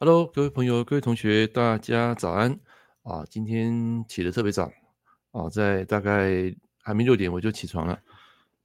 [0.00, 2.56] Hello，各位朋友、各位同学，大家早安
[3.02, 3.24] 啊！
[3.28, 4.70] 今天起得特别早
[5.32, 7.98] 啊，在大概还没六点我就起床了。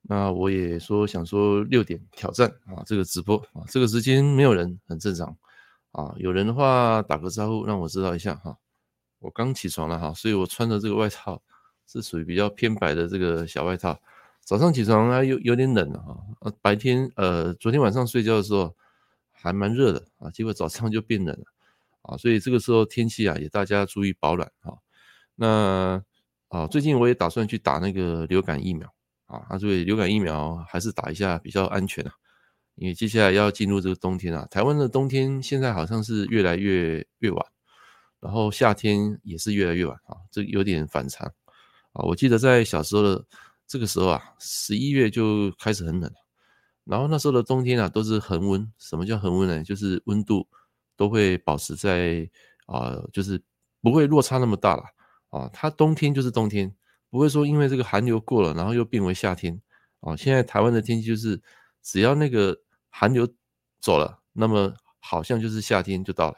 [0.03, 5.35] 那我也说想说六点挑战啊，这个直播啊，这个时间没有人很正常
[5.93, 6.13] 啊。
[6.17, 8.55] 有人的话打个招呼，让我知道一下哈。
[9.17, 11.41] 我刚起床了哈，所以我穿的这个外套
[11.87, 13.99] 是属于比较偏白的这个小外套。
[14.41, 16.15] 早上起床啊，有有点冷了哈。
[16.61, 18.75] 白天呃，昨天晚上睡觉的时候。
[19.43, 21.43] 还蛮热的啊，结果早上就变冷了
[22.03, 24.71] 啊，所以这个时候天气啊，也大家注意保暖啊。
[25.35, 26.01] 那
[26.47, 28.87] 啊，最近我也打算去打那个流感疫苗
[29.25, 32.13] 啊，啊所以流感疫苗还是打一下比较安全啊，
[32.75, 37.45] 因为接下来要进入这个冬天啊，台湾的冬天现在好像是越来越越晚，
[38.21, 41.27] 然后夏天也是越来越晚啊，这有点反常
[41.91, 42.05] 啊。
[42.05, 43.25] 我记得在小时候的
[43.67, 46.09] 这个时候啊，十一月就开始很冷。
[46.85, 48.71] 然后那时候的冬天啊，都是恒温。
[48.77, 49.63] 什么叫恒温呢？
[49.63, 50.47] 就是温度
[50.95, 52.29] 都会保持在
[52.65, 53.41] 啊、就是
[53.81, 54.83] 不会落差那么大了
[55.29, 55.49] 啊。
[55.53, 56.73] 它冬天就是冬天，
[57.09, 59.61] 不会说因为这个寒流过了，然后又变为夏天
[59.99, 60.15] 啊。
[60.15, 61.41] 现在台湾的天气就是，
[61.81, 62.57] 只要那个
[62.89, 63.27] 寒流
[63.79, 66.37] 走了，那么好像就是夏天就到了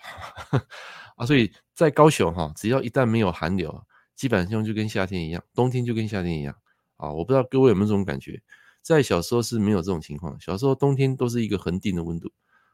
[1.18, 1.26] 啊。
[1.26, 6.56] 所以在高雄哈，只要一旦没有寒流，基本上就跟夏天一样，冬天就跟夏天一样
[6.98, 7.12] 啊。
[7.12, 8.42] 我不知道各位有没有这种感觉？
[8.86, 12.31] 在小时候是没有这种情况，小时候冬天都是一个恒定的温度，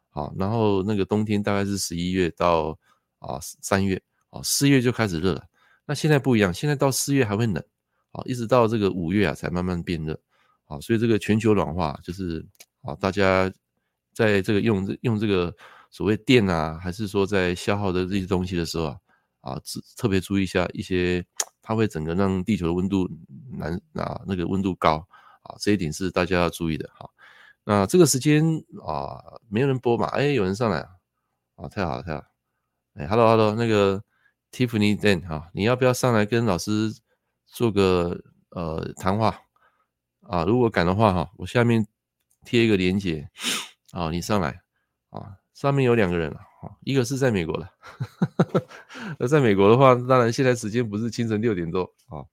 [0.10, 2.78] 好，然后那个冬天大概是十一月到
[3.20, 5.46] 啊三月，啊四月就开始热了。
[5.86, 7.64] 那现在不一样，现在到四月还会冷，
[8.12, 10.20] 啊，一直到这个五月啊才慢慢变热，
[10.66, 12.46] 啊，所以这个全球暖化就是
[12.82, 13.50] 啊，大家
[14.14, 15.56] 在这个用这用这个
[15.92, 18.98] 所谓电啊，还是说在消耗的这些东西的时候啊，
[19.40, 19.62] 啊，
[19.96, 21.26] 特别注意一下一些，
[21.62, 23.10] 它会整个让地球的温度
[23.50, 25.08] 难啊那个温度高。
[25.44, 27.10] 啊，这一点是大家要注意的哈。
[27.64, 28.44] 那这个时间
[28.86, 30.08] 啊，没有人播嘛？
[30.08, 30.80] 哎，有人上来
[31.56, 32.26] 啊，太好了，太好了。
[32.96, 34.04] 哎，Hello Hello，那个
[34.52, 36.92] Tiffany Dan 哈，你要不要上来跟老师
[37.46, 38.20] 做个
[38.50, 39.40] 呃谈话
[40.22, 40.44] 啊？
[40.44, 41.86] 如果敢的话哈，我下面
[42.46, 43.30] 贴一个链接
[43.92, 44.62] 啊，你上来
[45.10, 45.38] 啊。
[45.54, 47.70] 上面有两个人啊，一个是在美国的，
[49.20, 52.26] 那在美国的话，当然现在时间不是清晨六点多啊，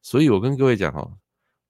[0.00, 1.10] 所以我跟各位讲哈。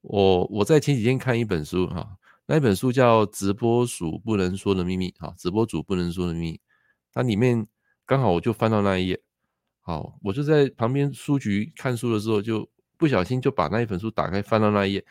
[0.08, 6.60] 我我在前几天看一本书哈，那一本书叫《直播主不能说的秘密》哈，直播主不能说的秘密。
[7.12, 7.66] 它里面
[8.04, 9.20] 刚好我就翻到那一页，
[9.80, 15.04] 好，我就在旁边书局看书的时候，就不小心就把那一本书打开，翻到那一页。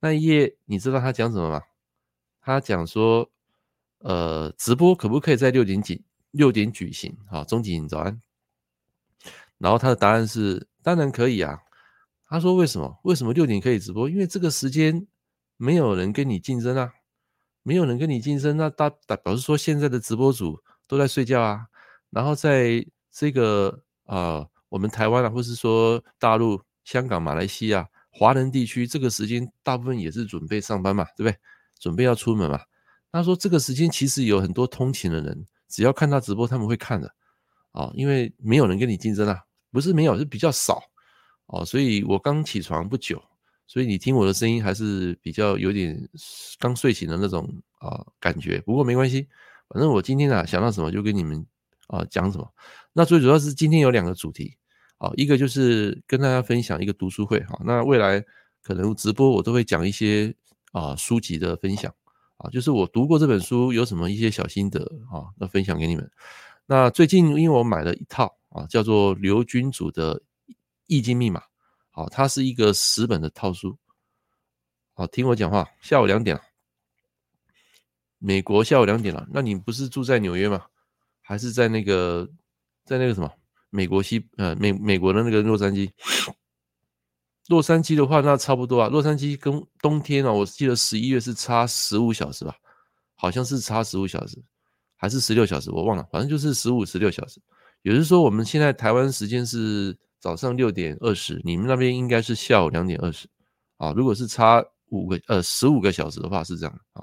[0.00, 1.62] 那一页你知道他讲什么吗？
[2.40, 3.30] 他讲说，
[3.98, 7.16] 呃，直播可不可以在六点几六点举行？
[7.30, 8.20] 好，终极早安。
[9.58, 11.60] 然后他的答案是，当然可以啊。
[12.30, 12.96] 他说：“为什么？
[13.02, 14.08] 为什么六点可以直播？
[14.08, 15.04] 因为这个时间
[15.56, 16.88] 没有人跟你竞争啊，
[17.64, 21.66] 没有人跟你竞争，那大大表示说现在的直播主都在睡觉啊。
[22.10, 31.36] 然后在这个啊、呃，我们台湾啊，或是说大陆、香港、马来西亚华人地区，这个时间大部分也是准备上班嘛，对不对？
[31.80, 32.60] 准备要出门嘛。
[33.10, 37.08] 他说这个时间其实有很多通勤的人，只要看他直播，他们会看的
[37.72, 39.40] 啊、哦，因为没有人跟你竞争啊，
[39.72, 40.80] 不是没有，是比较少。”
[41.52, 43.20] 哦，所以我刚起床不久，
[43.66, 46.08] 所以你听我的声音还是比较有点
[46.60, 48.60] 刚睡醒的那种啊、感觉。
[48.60, 49.26] 不过没关系，
[49.68, 51.44] 反正我今天啊想到什么就跟你们
[51.88, 52.48] 啊讲什么。
[52.92, 54.56] 那最主要是今天有两个主题
[54.98, 57.60] 啊，一个就是跟大家分享一个读书会哈。
[57.64, 58.24] 那未来
[58.62, 60.32] 可能直播我都会讲一些
[60.70, 61.92] 啊书籍的分享
[62.36, 64.80] 啊，就是我读过这本书有什么一些小心得
[65.10, 66.08] 啊，那分享给你们。
[66.66, 70.22] 那最近因为我买了一套啊，叫做刘君主的。
[70.90, 71.40] 易经密码，
[71.92, 73.78] 好，它是一个十本的套书。
[74.92, 75.64] 好，听我讲话。
[75.80, 76.42] 下午两点了，
[78.18, 79.24] 美国下午两点了。
[79.30, 80.66] 那你不是住在纽约吗？
[81.20, 82.28] 还是在那个，
[82.84, 83.30] 在那个什么
[83.70, 85.88] 美国西呃美美国的那个洛杉矶？
[87.46, 88.88] 洛杉矶的话，那差不多啊。
[88.88, 92.56] 洛杉矶跟冬天啊，我记得十一月是差十五小时吧，
[93.14, 94.36] 好像是差十五小时，
[94.96, 97.40] 还是十六小时，我忘了，反正就是十五十六小时。
[97.82, 99.96] 也就是说，我们现在台湾时间是。
[100.20, 103.26] 早上六点二十，你们那边应该是下午两点二十
[103.78, 103.92] 啊。
[103.92, 107.02] 如果是差五个呃十五个小时的话，是这样啊。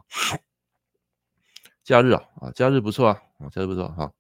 [1.84, 4.12] 假日啊啊，假日不错啊啊，假日不错哈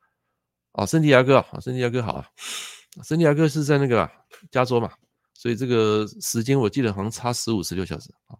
[0.71, 0.85] 啊。
[0.85, 2.25] 圣地亚哥啊，圣地亚哥好啊。
[3.03, 4.09] 圣地亚哥是在那个、
[4.49, 4.91] 加州嘛，
[5.33, 8.35] 所以这个时间我记得好像差十五十六小时啊。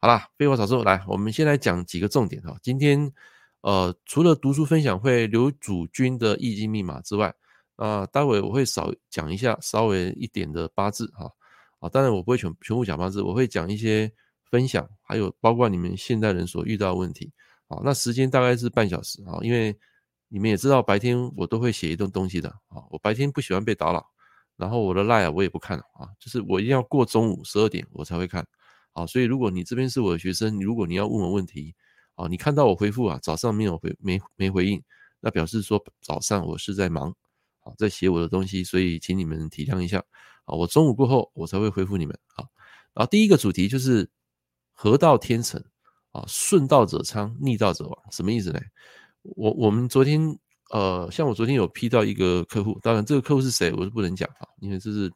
[0.00, 2.56] 好啦，废话少说，来，我们先来讲几个重点哈。
[2.60, 3.12] 今天
[3.60, 7.32] 呃，除了读书分享会刘祖军的易经密码之外，
[7.76, 11.30] 啊、待会我会少讲一下稍微一点的八字哈，
[11.78, 14.10] 啊，当然我不会全全部讲八字，我会讲一些
[14.50, 17.32] 分享，还有包括你们现代人所遇到的问题，
[17.68, 19.76] 啊，那时间大概是半小时啊，因为
[20.28, 22.82] 你们也知道，白天我都会写一段东西的啊。
[22.90, 24.04] 我白天不喜欢被打扰，
[24.56, 28.44] 然后我的 LINE 我也不看啊，就是我一定要过中午十二点我才会看
[28.92, 29.06] 啊。
[29.06, 31.74] 所以如果你这边是我的学生，如果你要问我问题
[32.14, 34.82] 啊，你看到我回复啊，早上没有回没没回应，
[35.20, 37.14] 那表示说早上我是在忙
[37.66, 39.98] 啊，在写我的东西，所以请你们体谅一下
[40.44, 40.54] 啊。
[40.54, 42.46] 我中午过后我才会回复你们啊。
[42.94, 44.08] 然后第一个主题就是
[44.72, 45.62] 合道天成
[46.12, 48.60] 啊，顺道者昌，逆道者亡，什么意思呢？
[49.22, 50.38] 我我们昨天
[50.70, 55.12] 呃，像我昨天有批到一个客户，当然这个客户是谁，我是不能讲啊，因为这是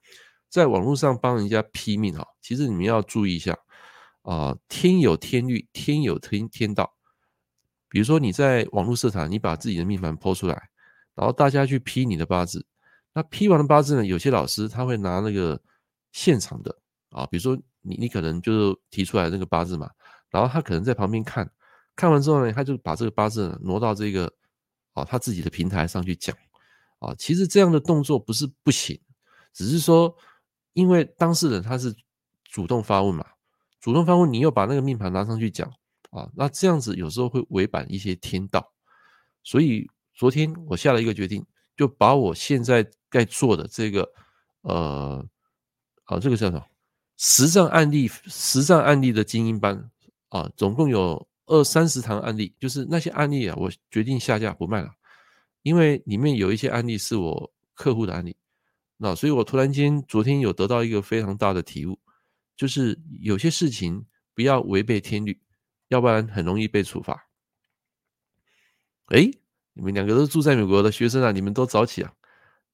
[0.48, 2.26] 在网络上帮人家批命哈。
[2.42, 3.56] 其实你们要注意一下
[4.22, 6.92] 啊，天有天律，天有天天道。
[7.88, 10.70] 比如说你在网络社团，你把自己的命盘抛出来，
[11.20, 12.64] 然后大家去批你的八字，
[13.12, 15.60] 那批完的八字呢，有些老师他会拿那个
[16.12, 16.74] 现场的
[17.10, 19.90] 啊，比如说你你可能就是提出来那个八字嘛，
[20.30, 21.46] 然后他可能在旁边看。
[21.94, 24.32] 看完之后呢，他就把这个八字挪到这个
[24.94, 26.34] 啊他自己的平台上去讲
[27.00, 27.14] 啊。
[27.18, 28.98] 其实这样的动作不是不行，
[29.52, 30.16] 只是说
[30.72, 31.94] 因为当事人他是
[32.44, 33.26] 主动发问嘛，
[33.78, 35.70] 主动发问，你又把那个命盘拿上去讲
[36.12, 38.72] 啊，那这样子有时候会违反一些天道。
[39.42, 39.86] 所以
[40.20, 41.42] 昨天我下了一个决定，
[41.74, 44.06] 就把我现在该做的这个
[44.60, 45.26] 呃
[46.04, 46.62] 啊这个叫什么
[47.16, 49.90] 实战案例实战案例的精英班
[50.28, 51.26] 啊，总共有。
[51.46, 54.94] 二三十堂案例，就是那些案例啊，我决定下架不卖了，
[55.62, 58.36] 因为里面有一些案例是我客户的案例，
[58.98, 61.98] 那所以我突然间昨天有得到一个非常大的体悟，
[62.56, 65.40] 就是有些事情不要违背天律，
[65.88, 67.26] 要不然很容易被处罚。
[69.08, 69.32] 诶，
[69.80, 72.12] 你们两个都住在美国的学生啊，你们都早起啊？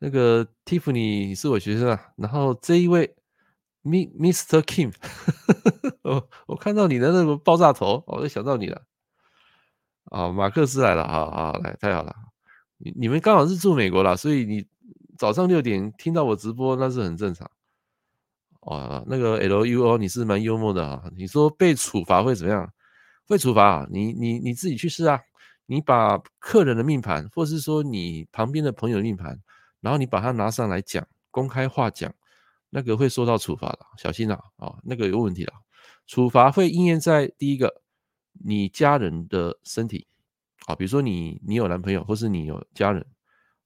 [0.00, 3.14] 那个 Tiffany 是我学生啊，然后这一位。
[3.86, 4.62] Mr.
[4.62, 4.92] Kim，
[6.02, 8.82] 我我看到你的那个爆炸头，我就想到你了。
[10.06, 12.12] 啊，马克思来了，好好来，太好了。
[12.78, 14.66] 你你们刚好是住美国啦，所以你
[15.16, 17.48] 早上六点听到我直播，那是很正常。
[18.62, 21.04] 哦，那个 LUO 你是蛮幽默的啊。
[21.16, 22.68] 你说被处罚会怎么样？
[23.28, 23.86] 会处罚啊？
[23.88, 25.20] 你你你自己去试啊。
[25.66, 29.40] 你把客人的命盘，或是说你旁边的朋友命盘，
[29.80, 32.12] 然后你把它拿上来讲，公开话讲。
[32.68, 34.38] 那个会受到处罚的，小心啊！
[34.56, 35.52] 啊，那个有问题了。
[36.06, 37.80] 处罚会应验在第一个，
[38.32, 40.06] 你家人的身体
[40.66, 43.06] 啊，比如说你你有男朋友，或是你有家人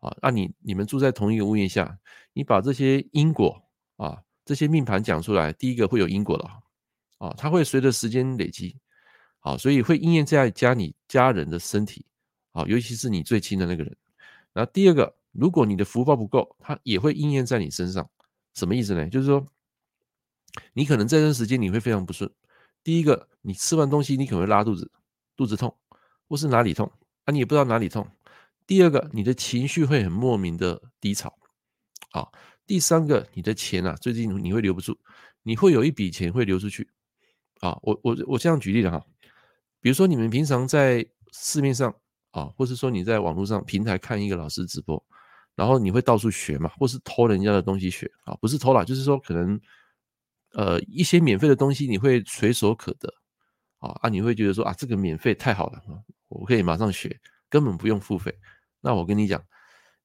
[0.00, 1.98] 啊，那你你们住在同一个屋檐下，
[2.34, 3.60] 你把这些因果
[3.96, 6.44] 啊，这些命盘讲出来，第一个会有因果的
[7.18, 8.76] 啊，它会随着时间累积，
[9.40, 12.04] 好，所以会应验在家你家人的身体
[12.52, 13.96] 好，尤其是你最亲的那个人。
[14.52, 18.08] 然后第二个，如果你的福报不够，它也会应验在你身上。
[18.54, 19.08] 什么意思呢？
[19.08, 19.46] 就是说，
[20.72, 22.30] 你可能这段时间你会非常不顺。
[22.82, 24.90] 第一个，你吃完东西你可能会拉肚子，
[25.36, 25.74] 肚子痛，
[26.28, 26.90] 或是哪里痛
[27.24, 28.06] 啊，你也不知道哪里痛。
[28.66, 31.38] 第二个，你的情绪会很莫名的低潮。
[32.10, 32.28] 啊，
[32.66, 34.98] 第三个，你的钱啊，最近你会留不住，
[35.44, 36.90] 你会有一笔钱会流出去。
[37.60, 39.06] 啊，我我我这样举例的哈，
[39.80, 41.94] 比如说你们平常在市面上
[42.30, 45.02] 啊，或是说你在网络上平台看一个老师直播。
[45.56, 48.34] 然后你会到处学嘛，或是偷人家的东西学啊？
[48.40, 49.60] 不是偷啦，就是说可能，
[50.54, 53.12] 呃，一些免费的东西你会随手可得
[53.78, 54.08] 啊啊！
[54.08, 55.82] 你会觉得说啊，这个免费太好了，
[56.28, 57.14] 我可以马上学，
[57.50, 58.34] 根本不用付费。
[58.80, 59.42] 那我跟你讲，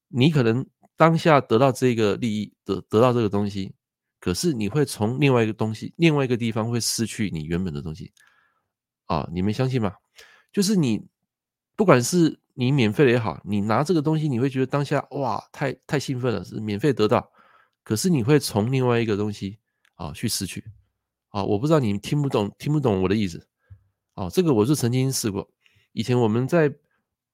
[0.09, 0.65] 你可能
[0.97, 3.73] 当下得到这个利益，得得到这个东西，
[4.19, 8.11] 可是你会从另外一个东西，另外一个地方会失去你原本的东西
[9.05, 9.29] 啊！
[9.31, 9.95] 你们相信吗？
[10.51, 11.07] 就是你
[11.75, 12.39] 不管是。
[12.57, 17.29] 你免费的也好，你拿这个东西，你会觉得当下哇，太太兴奋了，是免费得到。
[17.83, 19.59] 可是你会从另外一个东西
[19.95, 20.63] 啊去失去
[21.31, 23.45] 啊，我不知道你听不懂听不懂我的意思
[24.13, 24.29] 啊。
[24.29, 25.51] 这个我是曾经试过，
[25.91, 26.73] 以前我们在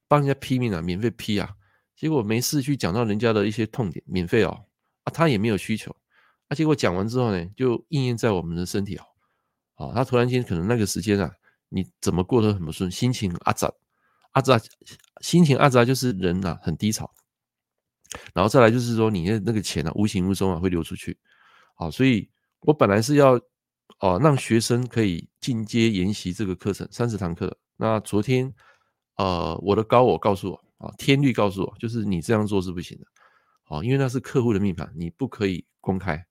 [0.08, 1.56] 帮人家批命啊，免费批啊，
[1.96, 4.66] 结果没事去讲到人家的一些痛点，免费哦
[5.04, 5.96] 啊，他也没有需求
[6.48, 9.06] 啊，结果讲完之后呢，就应验在我们的身体哦，
[9.90, 11.32] 啊，他突然间可能那个时间啊，
[11.72, 13.72] 你怎么过得很不顺，心情阿杂。
[14.34, 14.58] 阿杂，
[15.20, 17.12] 心情阿杂就是人呐、很低潮，
[18.34, 21.20] 然后再来就是说你的那个钱啊无形无踪啊会流出去，
[21.76, 23.34] 好，所以我本来是要
[24.00, 28.54] 哦让学生可以进阶研习这个课程三十堂课，那昨天
[29.18, 33.06] 呃我的高我告诉我啊天律告诉我就是你这样做是不行的，
[33.64, 36.26] 好，因为那是客户的命盘，你不可以公开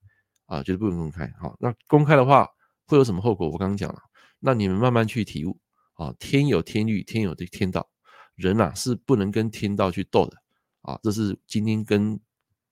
[0.47, 2.49] 啊，绝对不能公开，好，那公开的话
[2.87, 3.47] 会有什么后果？
[3.51, 4.01] 我刚刚讲了，
[4.41, 5.61] 那你们慢慢去体悟。
[5.95, 7.87] 啊，天有天律，天有的天道，
[8.35, 10.37] 人呐、啊、是不能跟天道去斗的
[10.81, 10.99] 啊！
[11.03, 12.19] 这是今天跟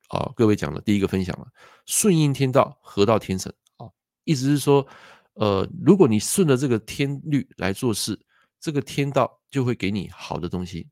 [0.08, 1.46] 啊各位讲的第一个分享了，
[1.84, 3.86] 顺应天道，合道天成啊，
[4.24, 4.86] 意思是说，
[5.34, 8.18] 呃，如果你顺着这个天律来做事，
[8.58, 10.88] 这个天道就会给你好的东西。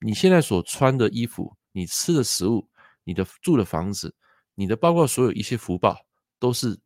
[0.00, 2.68] 你现在所穿的衣服、你吃的食物、
[3.04, 4.12] 你的住的房子、
[4.56, 5.96] 你的包括所有一些福报，
[6.40, 6.76] 都是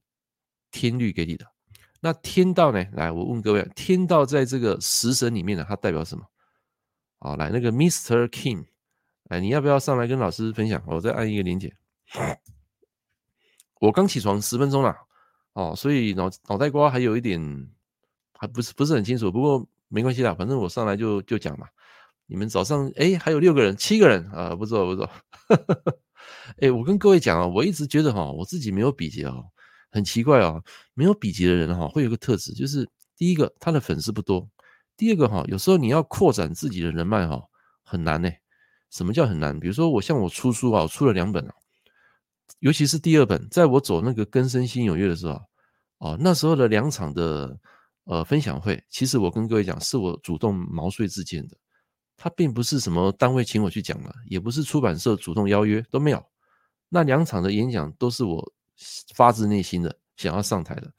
[0.70, 1.55] 天律给你的。
[2.00, 2.84] 那天道呢？
[2.92, 6.24] 来，我问各位，天道在这个食神里面呢，它代表什么？
[7.18, 8.28] 好，来那个 Mr.
[8.28, 8.66] King，
[9.28, 10.82] 哎，你要不要上来跟老师分享？
[10.86, 11.74] 我再按一个连接。
[13.80, 14.96] 我刚起床十分钟了，
[15.54, 17.40] 哦，所以脑脑袋瓜还有一点，
[18.34, 19.32] 还不是不是很清楚。
[19.32, 21.66] 不过没关系啦，反正我上来就就讲嘛。
[22.26, 25.08] 你们早上哎，还有六个人，七个人啊，不错不错。
[26.60, 29.46] 哎，我跟各位讲啊，我一直觉得哈，我自己没有比劫哦，
[29.90, 30.62] 很奇怪啊，
[30.94, 34.48] 没有比劫的人哈，会有个特质，就是第一个他的粉丝不多，
[34.96, 37.42] 第二个哈，有时候你要扩展自己的人脉哈，
[37.82, 38.30] 很难呢。
[38.90, 39.58] 什么叫很难？
[39.58, 41.54] 比如说我像我出书啊，我出了两本啊。
[42.60, 45.42] 尤其是第二本，在我走那个更生新有约的时候，
[45.98, 47.58] 哦，那时候的两场的
[48.04, 51.56] 呃分享会，其实我跟各位讲，是我主动毛遂自荐的，
[52.16, 56.24] 他并不是什么单位请我去讲的，也不是出版社主动邀约，都没有。
[56.88, 58.52] 那两场的演讲都是我
[59.14, 60.92] 发自内心的想要上台的。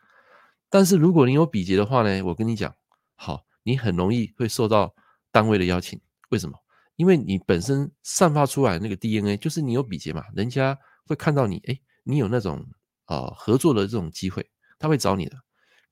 [0.69, 2.75] 但是如果你有比劫的话呢，我跟你讲，
[3.15, 4.93] 好，你很容易会受到
[5.31, 5.99] 单位的邀请。
[6.29, 6.57] 为什么？
[6.95, 10.77] 因为你本身散发出来那个 DNA 就是你有比劫嘛，人家。
[11.09, 12.67] 会看到你，哎，你有那种、
[13.05, 14.45] 呃、合作的这种机会，
[14.77, 15.37] 他会找你的。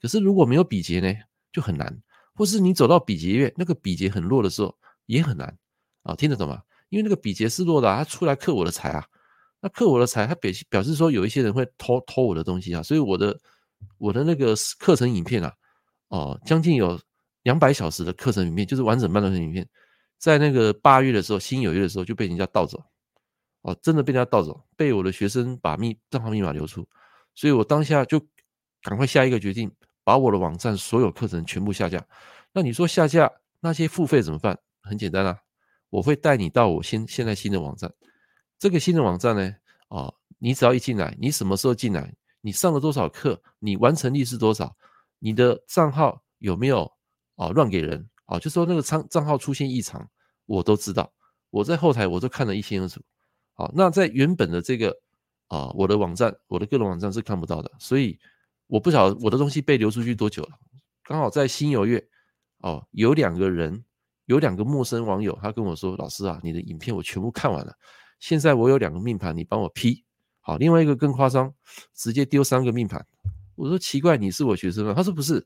[0.02, 1.16] 可是如果没有比劫呢，
[1.54, 2.04] 就很难。
[2.34, 5.58] 或是你走到比劫月，那个比劫很弱的时候，也很难
[6.04, 6.14] 啊。
[6.16, 6.62] 听得懂吗？
[6.90, 9.08] 因为那个比劫是弱的、他出来克我的财啊。
[9.66, 12.84] 那克我的财，他表表示说有一些人会偷偷我的东西啊。
[12.84, 13.36] 所以我的
[13.98, 15.52] 我的那个课程影片啊，
[16.10, 17.02] 哦、将近有
[17.42, 19.68] 两百小时的课程影片，就是完整版的影片，
[20.20, 22.80] 在那个八月的时候，新有约的时候就被人家盗走。
[23.64, 26.88] 哦，真的被人家盗走，被我的学生把密账号密码流出，
[27.34, 28.24] 所以我当下就
[28.84, 29.72] 赶快下一个决定，
[30.04, 32.06] 把我的网站所有课程全部下架。
[32.54, 33.32] 那你说下架
[33.62, 34.56] 那些付费怎么办？
[34.84, 35.40] 很简单啊，
[35.90, 37.92] 我会带你到我现现在新的网站。
[38.66, 39.56] 这个新的网站呢，
[39.90, 44.76] 哦，你只要一进来，你什么时候进来，你上了多少课，你完成率是多少，
[45.20, 46.92] 你的账号有没有
[47.36, 50.10] 哦乱给人哦，就说那个账账号出现异常，
[50.48, 51.14] 我都知道，
[51.52, 53.00] 我在后台我都看得一清二楚。
[53.54, 54.90] 好，那在原本的这个
[55.46, 58.18] 啊、我的网站，我的个人网站是看不到的，所以
[58.66, 60.58] 我不晓得我的东西被流出去多久了。
[61.04, 62.04] 刚好在新有月
[62.62, 63.86] 哦，有两个人，
[64.26, 67.72] 有两个陌生网友，他跟我说：“老师啊，你的影片我全部看完了，
[68.28, 70.04] 现在我有两个命盘，你帮我批。”
[70.42, 71.54] 好，另外一个更夸张，
[71.94, 73.06] 直接丢三个命盘。
[73.54, 74.96] 我说奇怪，你是我学生吗？
[74.96, 75.46] 他说不是，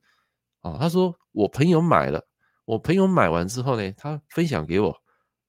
[0.62, 2.26] 啊、他说我朋友买了，
[2.64, 4.96] 我朋友买完之后呢，他分享给我。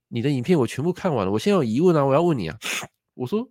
[0.08, 2.58] 你的影片我全部看完了，我现在有疑问啊，我要问你啊。
[3.14, 3.48] 我说，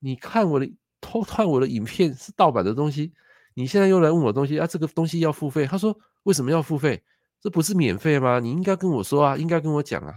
[0.00, 0.68] 你看我的
[1.00, 3.12] 偷看我的影片是盗版的东西，
[3.54, 4.66] 你现在又来问我东西啊？
[4.66, 5.66] 这个东西要付费？
[5.66, 7.00] 他说为什么要付费？
[7.40, 8.40] 这不是免费吗？
[8.40, 10.14] 你应该跟我说啊，应该跟我讲啊。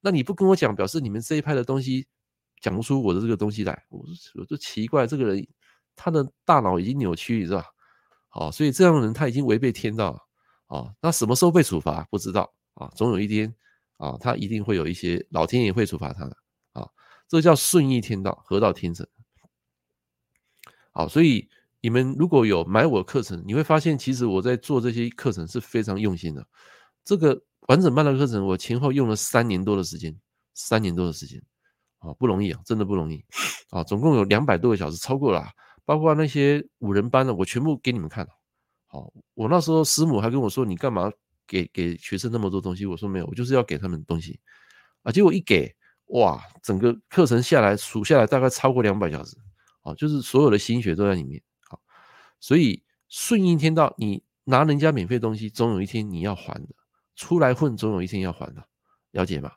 [0.00, 2.06] 那你不跟我讲，表示你们这一派的东西
[2.62, 3.84] 讲不出我的这个东西来。
[3.90, 5.46] 我说我就奇怪，这个人
[5.94, 7.66] 他的大脑已经扭曲，你知道吧？
[8.30, 10.18] 好，所以这样的人他已经违背天道了。
[10.78, 12.02] 啊，那什么时候被处罚？
[12.10, 13.54] 不知道啊，总有一天。
[13.98, 16.36] 啊，他一定会有一些老天爷会处罚他的
[16.72, 16.84] 啊，
[17.28, 19.06] 这叫顺应天道，合道天成。
[20.90, 21.48] 好，所以
[21.80, 26.44] 你们如果有买我课程，你会发现其实我在做这些课程是非常用心的。
[27.04, 30.18] 这个完整版的课程，我前后用了三年多的时间，
[30.52, 31.40] 三年多的时间
[32.02, 33.24] 啊，不容易啊，真的不容易
[33.70, 35.48] 啊，总共有两百多个小时，超过了，
[35.84, 38.28] 包括那些五人班的，我全部给你们看。
[38.86, 41.10] 好，我那时候师母还跟我说：“你干嘛？”
[41.44, 44.40] 给给学生那么多东西，我说没有，我就是要给他们东西
[45.02, 45.12] 啊。
[45.12, 45.74] 结果一给，
[46.06, 49.36] 哇，整个课程下来数下来大概超过两百小时，
[49.82, 51.42] 啊，就是所有的心血都在里面。
[51.68, 51.78] 好，
[52.40, 56.68] 所以顺应天道，你拿人家免费东西，总有一天你要还的。
[57.16, 58.64] 出来混，总有一天要还的，
[59.10, 59.52] 了解吗？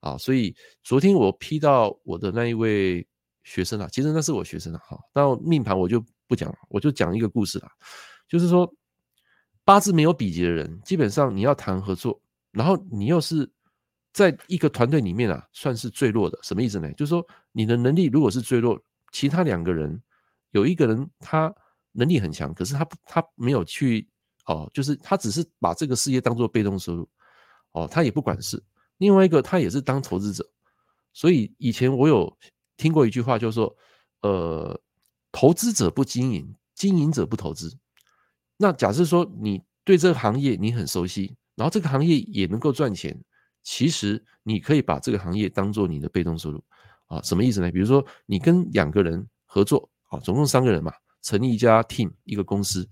[0.00, 3.06] 啊，所以昨天我批到我的那一位
[3.44, 7.70] 学生啊，其实那是我学生啊，哈，到命盘我就不讲了，我就讲一个故事啦，
[8.28, 8.70] 就是说。
[9.62, 13.48] 八字没有比劫的人，基本上你要谈合作，然后你又是
[14.12, 16.36] 在一个团队里面啊，算是最弱的。
[16.42, 16.90] 什么意思呢？
[16.94, 20.02] 就是说你的能力如果是最弱，其他两个人
[20.50, 21.54] 有一个人他
[21.92, 24.08] 能力很强，可是他他没有去
[24.46, 27.08] 哦，就是他只是把这个事业当做被动收入
[27.70, 28.60] 哦，他也不管事。
[29.00, 30.46] 另外一个他也是当投资者，
[31.12, 32.36] 所以以前我有
[32.76, 33.74] 听过一句话，就是说
[34.20, 34.78] 呃，
[35.32, 37.76] 投资者不经营，经营者不投资。
[38.58, 43.18] 那假设说你对这个行业你很熟悉，然后这个行业也能够赚钱，
[43.62, 46.62] 其实你可以把这个行业当做你的被动收入
[47.06, 47.22] 啊？
[47.22, 47.72] 什么意思呢？
[47.72, 50.92] 比如说你跟两个人合作啊，总共三个人嘛，
[51.22, 52.86] 成立一家 team 一个公司，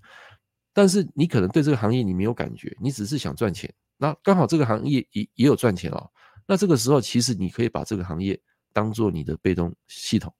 [0.73, 6.09] 但是你可能对这个行业你没有感觉，你只是想赚钱，那刚好这个行业也也有赚钱哦，
[6.47, 8.41] 那这个时候其实你可以把这个行业
[8.71, 10.33] 当做你的被动系统。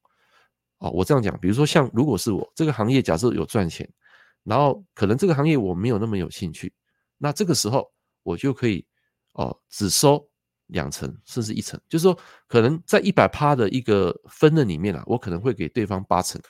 [0.78, 3.88] 哦，我这样讲，比如说像如果是我这个行业假设有赚钱，
[4.46, 6.74] 然后可能这个行业我没有那么有兴趣，
[7.18, 7.92] 那这个时候
[8.24, 8.88] 我就可以
[9.34, 10.26] 哦只收
[10.68, 16.42] 两成甚至一成，就是说可能在一百趴的一个分润里面啊，我可能会给对方八成，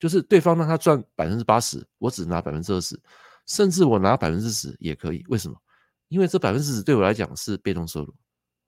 [0.00, 2.98] 就是对方让他赚百分之八十，我只拿百分之二十，
[3.44, 5.22] 甚至我拿百分之十也可以。
[5.28, 5.56] 为什么？
[6.14, 8.14] 因为这百分之十对我来讲是被动收入，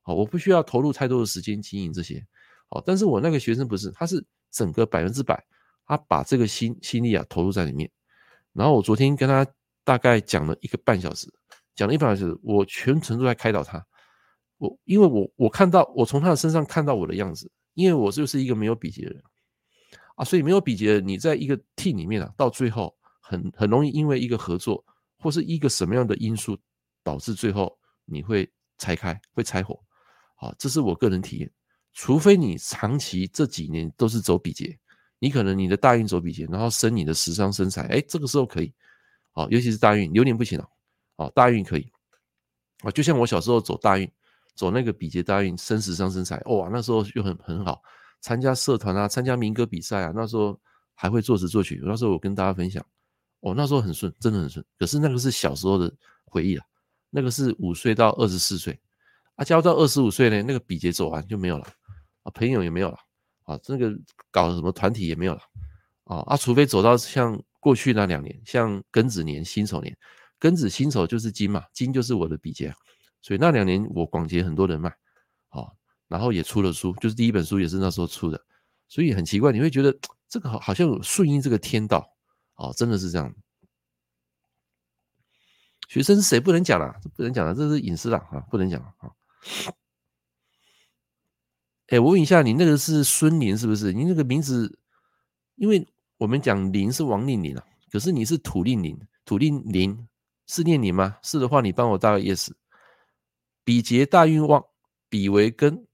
[0.03, 2.27] 好，我不需要投入太多的时间经营这些，
[2.69, 4.27] 好，但是我那个学生不是，他是。
[4.53, 5.45] 整个百分之百，
[5.87, 7.91] 他把这个心心力啊投入在里面。
[8.55, 9.47] 然后我昨天跟他
[9.85, 11.29] 大概讲了一个半小时，
[11.75, 13.85] 讲了一半小时，我全程都在开导他。
[14.57, 19.23] 我因为我我看到我从他的身上看到我的样子，因为我就是一个没有比劫的人
[20.15, 24.83] 啊，所以没有比劫的你在一个 team 里面啊，到最后很很容易因为一个合作
[25.19, 26.57] 或是一个什么样的因素
[27.07, 29.81] 导致最后你会拆开，会拆伙。
[30.35, 31.49] 好，这是我个人体验。
[31.93, 34.77] 除非你长期这几年都是走比劫，
[35.21, 38.75] 你可能你的大运走比劫，然后生你的食伤生财，哎，这个时候可以，
[39.35, 40.69] 哦，尤其是大运，流年不行了，
[41.15, 41.89] 哦，大运可以，
[42.83, 44.11] 啊，就像我小时候走大运，
[44.57, 47.81] 走那个比劫大运，生食伤生财，哇，那时候就很很好，
[48.21, 50.59] 参加社团啊，参加民歌比赛啊，那时候
[50.93, 52.85] 还会作词作曲，那时候我跟大家分享，
[53.41, 55.91] 哦，那时候很顺，真的很顺，可是那个是小时候的
[56.27, 56.65] 回忆了，
[57.11, 58.79] 那个是五岁到二十四岁，
[59.37, 61.67] 啊，交到二十五岁呢，那个比劫走完就没有了。
[62.23, 62.99] 啊，朋友也没有了，
[63.45, 63.97] 啊，这个
[64.33, 65.41] 搞什么团体也没有了，
[66.03, 69.97] 啊啊，除非走到像过去那两年，像庚子年、辛丑年，
[70.41, 72.75] 庚子辛丑就是金嘛，金就是我的比劫，
[73.23, 74.89] 所以那两年我广结很多人脉，
[75.51, 75.71] 啊，
[76.09, 78.45] 然后也出了书，就是第一本书也是那时候出的，
[78.89, 79.97] 所以很奇怪，你会觉得
[80.29, 82.05] 这个好好像顺应这个天道，
[82.57, 83.33] 哦，真的是这样。
[85.87, 89.11] 学生是谁不能讲了，不能讲了，这是隐私了啊，不能讲啊。
[91.89, 93.93] 哎，我问一下，你那个是孙林是不是？
[93.93, 94.79] 你那个名字，
[95.55, 95.87] 因为
[96.19, 100.09] 我们讲林是王令林啊，可是你是土令林，土令林
[100.47, 101.17] 是念林吗？
[101.23, 102.51] 是的话，你帮我打个 yes。
[103.63, 104.65] 比劫大运旺，
[105.09, 105.87] 比为根，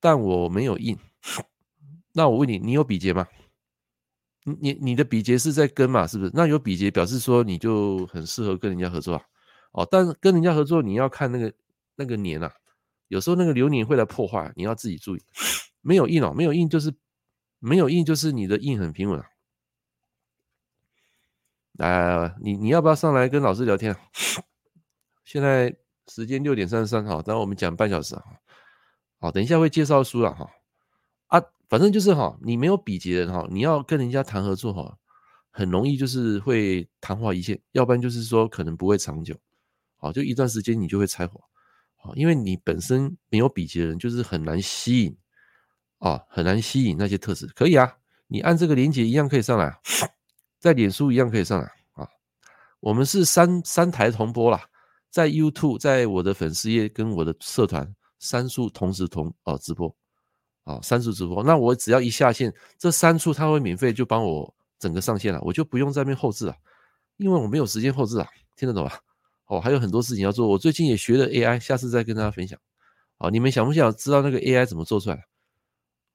[0.00, 0.98] 但我没有印。
[2.12, 3.26] 那我问你，你有比劫吗？
[4.44, 6.06] 你你你的比劫是在根嘛？
[6.06, 6.30] 是不是？
[6.34, 9.22] 那有比劫表示说你就很适合跟人家合作啊。
[9.76, 11.52] 哦，但是跟人家合作你要看那个
[11.94, 12.52] 那个年啊。
[13.08, 15.22] 有时候那个流年会来破坏，你要自己注意。
[15.80, 16.92] 没有印哦，没有印就是
[17.60, 19.26] 没有印，就是你的印很平稳啊。
[21.74, 24.00] 来来来，你你要不要上来跟老师聊天啊？
[25.24, 25.76] 现在
[26.08, 28.24] 时间六点三十三，哈，等我们讲半小时啊。
[29.20, 30.50] 好，等一下会介绍书了哈。
[31.26, 34.98] 啊，反正就是哈，你没有比劫的哈，你要跟人家谈合作哈，
[35.50, 39.36] 很容易就是会昙花一现，要不然就是说可能不会长久。
[40.12, 41.40] 就一段时间你就会拆伙。
[42.14, 45.16] 因为你本身没有比劫的人，就是很难吸引
[45.98, 47.48] 啊，很难吸引那些特质。
[47.48, 47.92] 可以啊，
[48.28, 49.76] 你按这个连接一样可以上来，
[50.60, 52.06] 在脸书一样可以上来啊。
[52.78, 54.62] 我们是三三台同播啦，
[55.10, 59.92] 在 YouTube，在我的粉丝页跟我的社团三处同时同哦直播
[60.62, 61.42] 啊，三处直播。
[61.42, 66.54] 那我只要一下线，这三处他会免费就帮我整个上线了，我就不用在那边后置了，
[67.16, 69.00] 因为我没有时间后置啊，听得懂吧？
[69.46, 70.48] 哦，还有很多事情要做。
[70.48, 72.58] 我最近也学了 AI，下次再跟大家分享。
[73.18, 75.24] 好，你们想不想知道那个 AI 怎么做出来？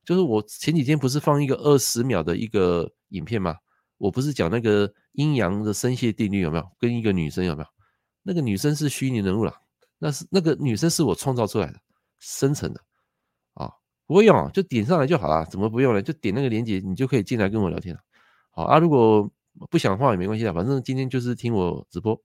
[0.03, 3.55] 就是我前几天不是放一个二十秒的一个影片吗？
[3.97, 6.67] 我不是讲那个阴阳的生泄定律有没有？
[6.79, 7.67] 跟一个女生有没有？
[8.23, 9.53] 那个女生是虚拟人物了，
[9.99, 11.79] 那是那个女生是我创造出来的，
[12.19, 12.81] 生成的。
[13.53, 13.71] 啊，
[14.05, 15.45] 不会用，就点上来就好了。
[15.45, 16.01] 怎么不用呢？
[16.01, 18.01] 就点那个链接，你就可以进来跟我聊天了。
[18.51, 19.31] 好啊，如果
[19.69, 22.19] 不想的话也没关系的，反正今天就是听我直播。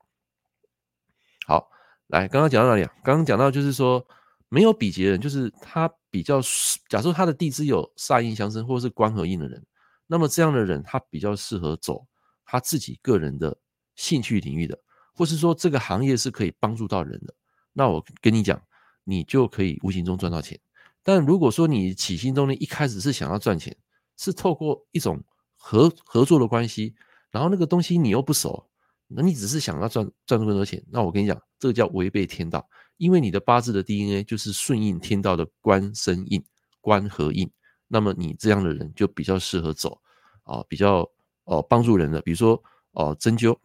[1.47, 1.71] 好，
[2.09, 2.93] 来，刚刚讲到哪里啊？
[3.05, 4.05] 刚刚讲到就是说，
[4.49, 6.41] 没有比劫的人，就是他比较，
[6.89, 9.65] 假设他的地支有煞印相生，或者是官合印的人，
[10.09, 12.05] 那么这样的人，他比较适合走
[12.45, 13.57] 他自己个人的
[13.95, 14.77] 兴趣领域的，
[15.15, 17.33] 或是说这个行业是可以帮助到人的。
[17.73, 18.61] 那我跟你讲，
[19.05, 20.59] 你就可以无形中赚到钱。
[21.05, 23.77] 但如果说你起心动念一开始是想要赚钱，
[24.17, 25.23] 是透过一种
[25.55, 26.97] 合合作的关系，
[27.31, 28.69] 然后那个东西你又不熟。
[29.09, 36.45] 那你只是想要赚赚更多钱，那我跟你讲，这个叫违背天道，因为你的八字的 DNA 就是顺应天道的官身印、
[36.81, 37.51] 官合印，
[37.87, 40.01] 那么你这样的人就比较适合走
[40.43, 41.09] 啊，比较
[41.45, 42.61] 哦帮助人的，比如说
[42.93, 43.57] 哦针灸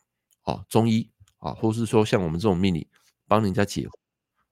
[0.43, 2.88] 啊、中医啊，或是说像我们这种命理
[3.27, 3.88] 帮人家解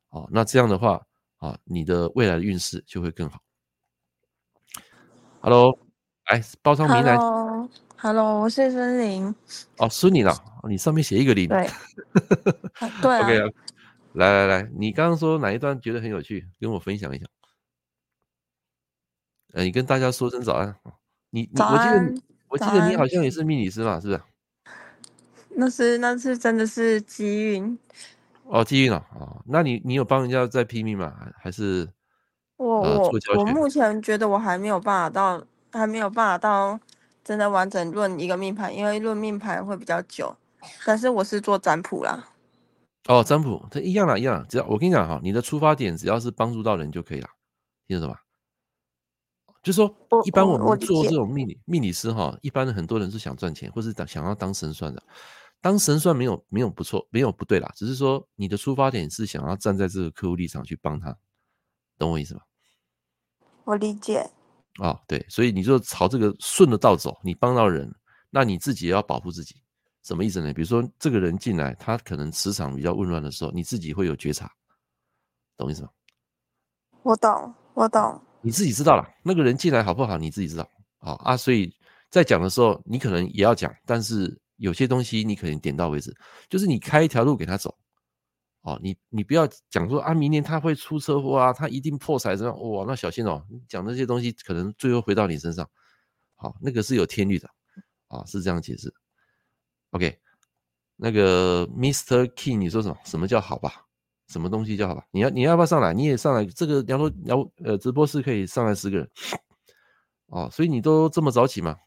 [0.10, 1.06] 啊，那这样的话
[1.38, 3.42] 啊，你的未来的运势就会更好。
[5.42, 5.80] Hello，
[6.30, 7.18] 来包昌明来。
[8.02, 9.36] 我是孙林。
[9.78, 10.34] 哦，孙林啊，
[10.68, 11.50] 你上面写一个林。
[11.50, 11.70] 对，
[13.02, 13.24] 对啊。
[13.24, 13.50] OK 啊，
[14.14, 17.26] 来来来，你刚刚说哪一段觉得很有趣，跟我分享一下。
[19.54, 20.74] 呃，你跟大家说声早安。
[21.32, 22.14] 你你我记得
[22.48, 24.22] 我记得你好像也是命理师嘛，是不是？
[25.50, 27.78] 那是那是真的是机运。
[28.46, 31.14] 哦，机运啊，哦，那你你有帮人家在批命吗？
[31.36, 31.88] 还是
[32.56, 36.80] 我、呃、我我目前觉得我还没有办法到，还没有办法到
[37.30, 40.36] 真的完整论一个命盘，因为论命盘会比较久。
[40.84, 42.28] 但是我是做占卜啦。
[43.08, 44.44] 哦，占卜它一样啦，一样。
[44.50, 47.30] 只要我跟你讲哈，你的出发点只要是帮助到人就可以了，
[47.86, 48.20] 听得懂吗？
[49.62, 55.04] 就是说，一般我们做这种命理命理师哈，一般的很多人是想赚钱，或是想要当神算的。
[55.62, 61.16] 当神算没有没有不错，没有不对啦，只是说你的出发点是想要站在这个客户立场去帮他，
[62.00, 62.42] 懂我意思吗？
[63.66, 64.32] 我理解。
[64.78, 67.92] 哦，对，所以你就朝这个顺的道走，你帮到人，
[68.30, 69.56] 那你自己也要保护自己。
[70.04, 70.54] 什么意思呢？
[70.54, 74.50] 比如说这个人进来，他可能磁场比较混乱的时候，你自己会有觉察，
[75.58, 75.90] 懂意思吗？
[77.04, 78.22] 我懂，我懂。
[78.42, 80.18] 你自己知道了，那个人进来好不好？
[80.18, 80.68] 你自己知道。
[81.00, 81.70] 好啊，所以
[82.10, 86.16] 在讲的时候，你可能也要讲，但是有些东西你可能点到为止，
[86.50, 87.78] 就是你开一条路给他走。
[88.62, 92.72] 哦，你你不要讲说啊，明年他会出车祸啊，他一定破财怎么样？
[92.72, 95.68] 哇，那小心哦，你讲那些东西可能最后回到你身上。
[96.36, 97.50] 好，那个是有天律的。
[98.10, 98.94] 啊，是这样解释。
[99.92, 100.20] OK，
[100.96, 102.26] 那个 Mr.
[102.34, 102.98] King，你说什么？
[103.06, 103.86] 什么叫好吧？
[104.28, 105.06] 什么东西叫好吧？
[105.12, 105.94] 你要你要不要上来？
[105.94, 106.46] 你也上来。
[106.46, 109.10] 这个聊说聊呃，直播室可以上来十个人。
[110.28, 111.78] 哦，所以你都这么早起吗？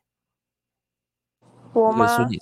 [1.75, 2.07] 我吗？
[2.19, 2.35] 那个、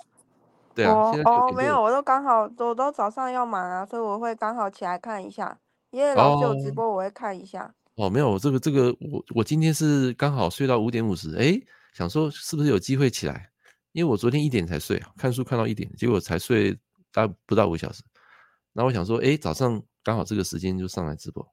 [0.74, 0.94] 对啊。
[0.94, 5.58] 我哦，没有，我都刚好，我都早上要忙啊，所以我会刚好起来看一下。
[5.90, 7.64] 因为老师有直播，我会看一下。
[7.96, 11.60] 哦，哦没有，这个这个，我我今天是刚好睡到五点五十，哎，
[11.92, 13.50] 想说是不是有机会起来？
[13.92, 16.72] 因为我昨天一点才睡，看书看到一点，结果才睡
[17.12, 18.04] 大概不到五个小时。
[18.72, 21.44] 那我想说，哎，早上刚好这个时间就上来直播，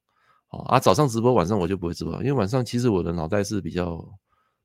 [0.46, 4.00] 好啊，早上直播，晚上我就不会直播，因为晚上其实我的脑袋是比较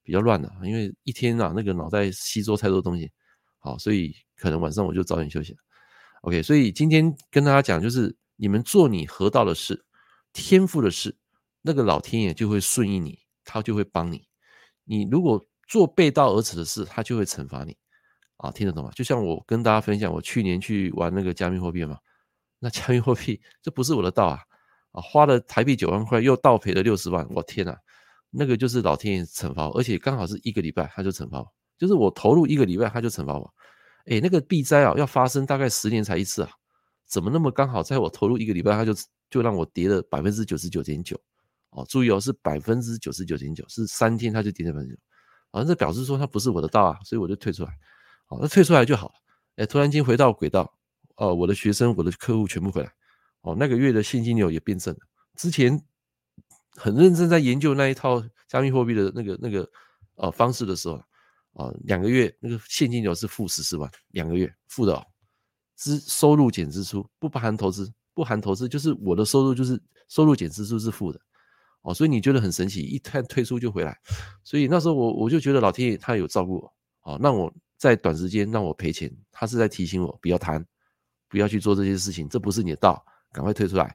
[0.04, 3.12] 比较乱的，因为一天啊那个脑袋吸收太多东西，
[3.64, 5.58] 好，所以可能晚上我就早点休息了。
[6.24, 9.86] OK，所以今天跟大家讲，就是你们做你合道的事，
[10.34, 11.16] 天赋的事，
[11.62, 14.28] 那个老天爷就会顺应你，他就会帮你。
[14.84, 17.78] 你如果做背道而驰的事，他就会惩罚你，
[18.36, 18.92] 啊，听得懂吗？
[18.94, 21.98] 就像我跟大家分享，我去年去玩那个加密货币嘛，
[22.60, 24.40] 那加密货币这不是我的道啊，
[24.92, 27.78] 啊，花了台币九万块，又倒赔了六十万，我天哪，
[28.30, 33.54] 那个就是老天爷惩罚我，而且刚好是一个礼拜他就惩罚我，就是我投入一个礼拜他就惩罚我，
[34.06, 36.50] 诶，那个币灾啊要发生大概十年才一次啊，
[37.06, 38.94] 怎么那么刚好在我投入一个礼拜他就
[39.30, 41.20] 就让我跌了百分之九十九点九，
[41.72, 45.00] 哦，注意哦，是百分之九十九点九，是三天他就跌了百分之九。
[45.52, 47.70] 好像这表示说他不是我的道啊，所以我就退出来。
[48.28, 49.14] 好，那退出来就好了。
[49.58, 50.74] 哎，突然间回到轨道，
[51.18, 52.90] 哦，我的学生、我的客户全部回来。
[53.42, 55.00] 哦，那个月的现金流也变正了。
[55.36, 55.80] 之前
[56.76, 59.70] 很认真在研究那一套加密货币的那个那个
[60.16, 61.04] 呃方式的时候，
[61.54, 65.06] 啊，两个月那个现金流是负十四万，两个月负的哦。
[65.76, 71.20] 支收入减支出，不含投资，不含投资就是我的收入就是收入减支出是负的。
[71.82, 74.00] 哦，所以你觉得很神奇，一旦退出就回来，
[74.44, 80.66] 所以那时候我我就觉得老天爷他有照顾我，哦，让我在短时间让我赔钱，他是在提醒我不要贪，
[81.28, 83.94] 不要去做这些事情，这不是你的道，赶快退出来，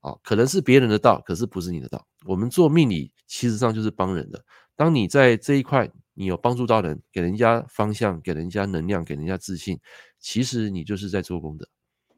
[0.00, 2.06] 哦，可能是别人的道，可是不是你的道。
[2.26, 4.44] 我们做命理，其实上就是帮人的。
[4.76, 9.80] 当你在这一块你有帮助到人，给人家方向，给人家能量，给人家自信，
[10.18, 11.68] 其实你就是在做功德。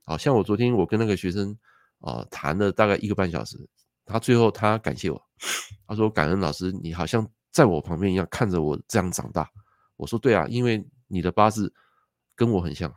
[0.05, 1.57] 好像我昨天我跟那个学生
[2.01, 3.57] 啊谈了大概一个半小时。
[4.05, 5.23] 他最后他感谢我，
[5.87, 9.49] 他说感恩老师，你好像在我旁边一样看着我这样长大。
[9.97, 11.73] 我说对啊，因为你的八字
[12.35, 12.93] 跟我很像，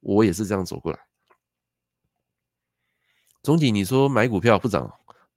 [0.00, 0.98] 我也是这样走过来。
[3.44, 4.92] 总体你说买股票不涨，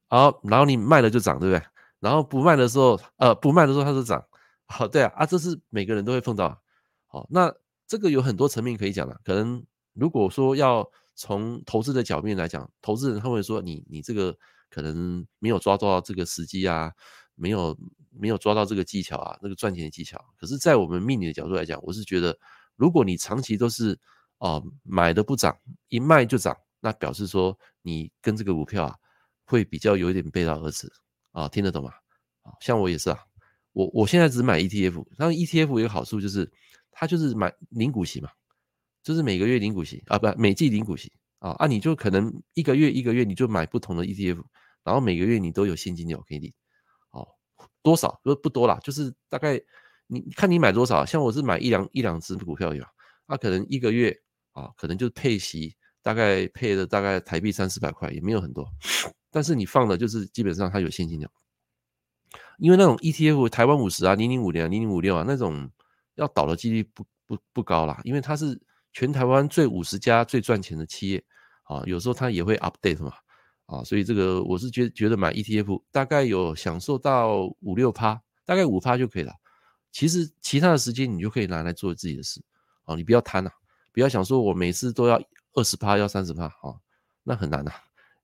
[0.07, 1.63] 好，然后你卖了就涨，对不对？
[1.99, 4.25] 然后不卖的时候，呃，不卖的时候它就涨。
[4.71, 6.61] 好，对啊，啊，这是每个人都会碰到。
[7.07, 7.53] 好，那
[7.85, 9.19] 这个有很多层面可以讲了。
[9.23, 14.37] 可能如果说要从投资的角面来讲，投资人他会说你你这个。
[14.73, 16.93] 可能没有抓到这个时机啊，
[17.35, 17.77] 没有
[18.09, 20.17] 没有抓到这个技巧啊，那个赚钱的技巧。
[20.39, 22.39] 可是，在我们命理的角度来讲，我是觉得，
[22.77, 23.99] 如果你长期都是
[24.37, 25.53] 哦、买的不涨，
[25.89, 28.95] 一卖就涨，那表示说你跟这个股票啊
[29.43, 30.89] 会比较有一点背道而驰
[31.33, 31.91] 啊，听得懂吗？
[32.43, 33.19] 啊，像我也是啊，
[33.73, 36.51] 我我现在只买 ETF，然后 ETF 有一个好处就是
[36.91, 38.29] 它就是买领股息嘛，
[39.03, 41.11] 就是每个月领股息啊，不每季领股息。
[41.41, 41.65] 啊啊！
[41.65, 44.43] 你就可能一个月一个月你就买不同的 ETF，
[44.83, 46.53] 然后每个月你都有现金流给你。
[47.09, 47.27] 哦，
[47.81, 48.21] 多少？
[48.23, 49.59] 不不多啦，就是大概
[50.05, 51.03] 你看你买多少。
[51.03, 52.85] 像我是买一两一两只股票有，
[53.25, 54.15] 那可能一个月
[54.51, 58.63] 啊，可能就配息大概配的大概台币三四百块，也没有很多。
[59.31, 61.27] 但是你放的就是基本上它有现金流，
[62.57, 65.69] 因为那种 ETF 台湾五十啊、零零五零啊、零零五六啊那种
[66.15, 68.59] 要倒的几率不不不高啦，因为它是
[68.93, 71.23] 全台湾最五十家最赚钱的企业
[71.63, 73.13] 啊，有时候它也会 update 嘛
[73.65, 79.33] 啊，所以这个我是觉得觉得买 ETF 大概有享受到五六趴，大概五趴就可以了。
[79.91, 82.41] 其实其他的时间你就可以拿来做自己的事
[82.85, 83.49] 啊，你不要贪呐，
[83.91, 85.21] 不要想说我每次都要
[85.53, 86.75] 二十趴要三十趴啊，
[87.23, 87.71] 那很难呐。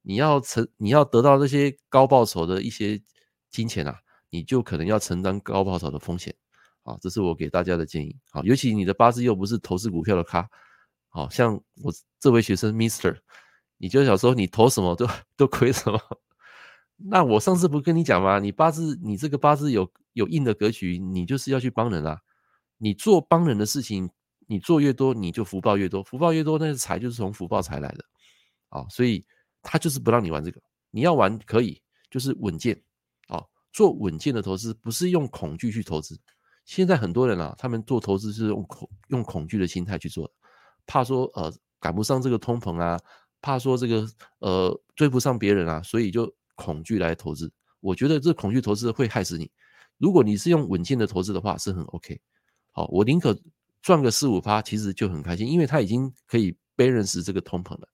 [0.01, 3.01] 你要成你要得到这些高报酬的一些
[3.57, 6.31] 金钱啊，你就可能要承担高报酬的风险
[6.83, 8.39] 啊，这是我给大家的建议啊。
[8.43, 10.47] 尤其你的八字又不是投资股票的咖，
[11.09, 13.17] 好像我这位学生 Mister，
[13.77, 15.99] 你就想说你投什么都都亏什么。
[16.97, 18.37] 那我上次不跟你讲吗？
[18.37, 22.21] 你八字，你这个八字有有硬的格局，你就是要去帮人啊。
[22.77, 24.07] 你做帮人的事情，
[24.45, 28.05] 你做越多，你就福报越多，福报越多，那个财就是从福报财来的
[28.69, 28.85] 啊。
[28.87, 29.25] 所以
[29.63, 32.79] 他就是不让你玩这个，你要玩可以，就是稳健，
[33.77, 36.19] 做稳健的投资，不是用恐惧去投资。
[36.65, 40.33] 现在很多人啊，他们做投资是用恐用恐惧的心态去做的，
[40.87, 42.99] 怕说呃赶不上这个通膨啊，
[43.39, 44.09] 怕说这个
[44.39, 46.33] 呃追不上别人啊，所以就。
[46.59, 49.47] 恐惧来投资，我觉得这恐惧投资会害死你。
[49.99, 52.19] 如果你是用稳健的投资的话，是很 OK。
[52.71, 53.39] 好，我宁可
[53.79, 57.87] 赚个四五趴，其实就很开心，因为它已经可以 balance 这个通膨了。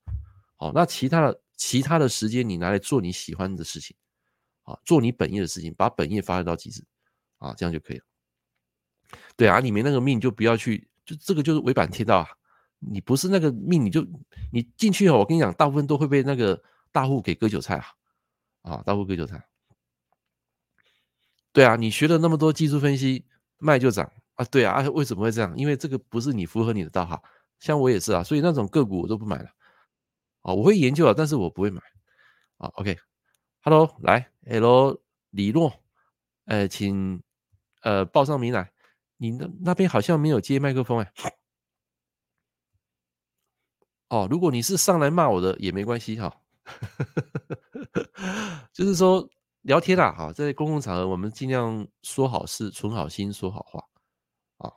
[0.56, 3.94] 好，那其他的其他的时间你拿来做你喜欢的事情，
[4.64, 6.84] 啊，做你本业的事情，把本业发挥到极致，
[7.38, 8.04] 啊，这样就可以了。
[9.36, 12.28] 对啊，你没那个命就不要去，就这个就是违反天道啊。
[12.78, 14.06] 你不是那个命，你就
[14.52, 17.86] 你进去后，我跟你讲，大部分都会被那个大户给割韭菜啊。
[18.62, 19.42] 啊，大户割韭菜。
[21.52, 23.24] 对啊，你学了那么多技术分析，
[23.58, 24.44] 卖就涨啊。
[24.46, 25.56] 对啊，为什么会这样？
[25.56, 27.22] 因为这个不是你符合你的道哈。
[27.60, 29.48] 像我也是啊，所以那种个股我都不买了。
[30.42, 31.80] 啊，我会研究啊，但是我不会买。
[32.58, 32.98] 啊，OK、
[33.64, 35.00] okay、来，Hello，
[35.30, 35.72] 李诺，
[36.44, 37.22] 呃，请
[37.82, 38.70] 呃报上名来。
[39.16, 41.12] 你那那边好像没有接麦克风哎。
[44.08, 46.40] 哦，如果你是上来骂我的也没关系哈。
[48.72, 49.28] 就是说
[49.62, 53.82] 聊天啊，哈，在公共场合我们尽量说好事，存好心，说好话
[54.58, 54.72] 啊。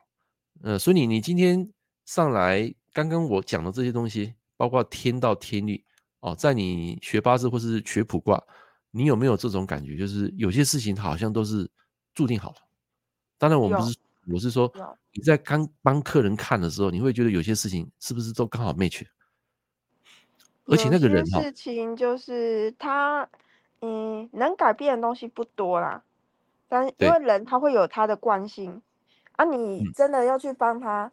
[0.64, 1.72] 呃，所以你你今天
[2.06, 5.84] 上来，刚刚我讲的这些东西，包括天道天律
[6.20, 8.42] 哦，在你学八字或是学卜卦，
[8.92, 9.96] 你有没有这种感觉？
[9.98, 11.70] 就是有些事情好像都是
[12.14, 12.58] 注定好的。
[13.38, 13.98] 当然，我们不是，
[14.34, 14.72] 我是说
[15.12, 19.06] 你在刚帮客人看的时候，你会觉得有些事情是不是都刚好 match？
[20.66, 23.30] 而且那个人事情就是他，
[23.82, 26.04] 嗯，能改变的东西不多啦。
[26.68, 28.82] 但因为人他会有他的惯性，
[29.38, 31.12] 啊，你真的要去帮他，嗯、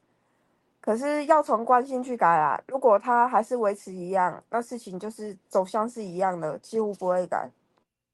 [0.81, 2.61] 可是要从惯性去改啊。
[2.67, 7.49] 如果他还是维持一样，那事情就是走向是一样的，几乎不会改。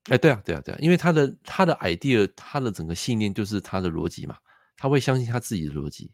[0.04, 4.36] 哎，对啊，对啊，对啊，因为他的他的 idea，他的整个信念就是他的逻辑嘛，
[4.76, 6.10] 他会相信他自己的逻辑。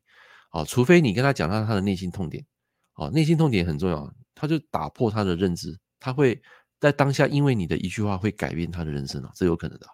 [0.51, 2.44] 哦，除非你跟他讲到他的内心痛点，
[2.94, 4.12] 哦，内心痛点很重要。
[4.35, 6.40] 他就打破他的认知，他会
[6.79, 9.87] 在当下因为你的一句话会改变他的人生啊，这有可能的。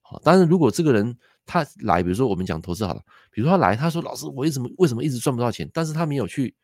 [0.00, 5.68] 好，当然如果这个人他来，比如说我们讲投资好了，比如他来，他说老师，我为什么为什么一直赚不到钱？
[5.72, 6.54] 但是他没有去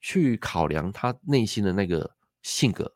[0.00, 2.10] 去考量他内心的那个
[2.42, 2.90] 性格，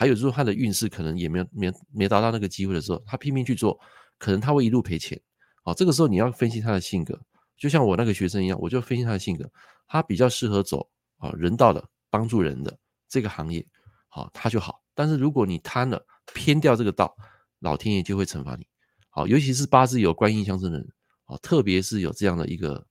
[0.00, 3.78] 还有就是他的运势可能也没有没没达到那个机会的时候，他拼命去做，
[4.16, 5.20] 可能他会一路赔钱。
[5.62, 7.20] 好，这个时候你要分析他的性格，
[7.58, 9.46] 就像我那个学生一样，我就分析他的性格，
[9.86, 12.74] 他比较适合走啊人道的，帮助人的。
[13.10, 13.62] 这个行业，
[14.08, 14.82] 好，他就好。
[14.94, 17.14] 但是如果你贪了，偏掉这个道，
[17.58, 18.66] 老天爷就会惩罚你。
[19.10, 20.92] 好，尤其是八字有官印相生的人，
[21.26, 22.82] 哦，特别是有这样的一个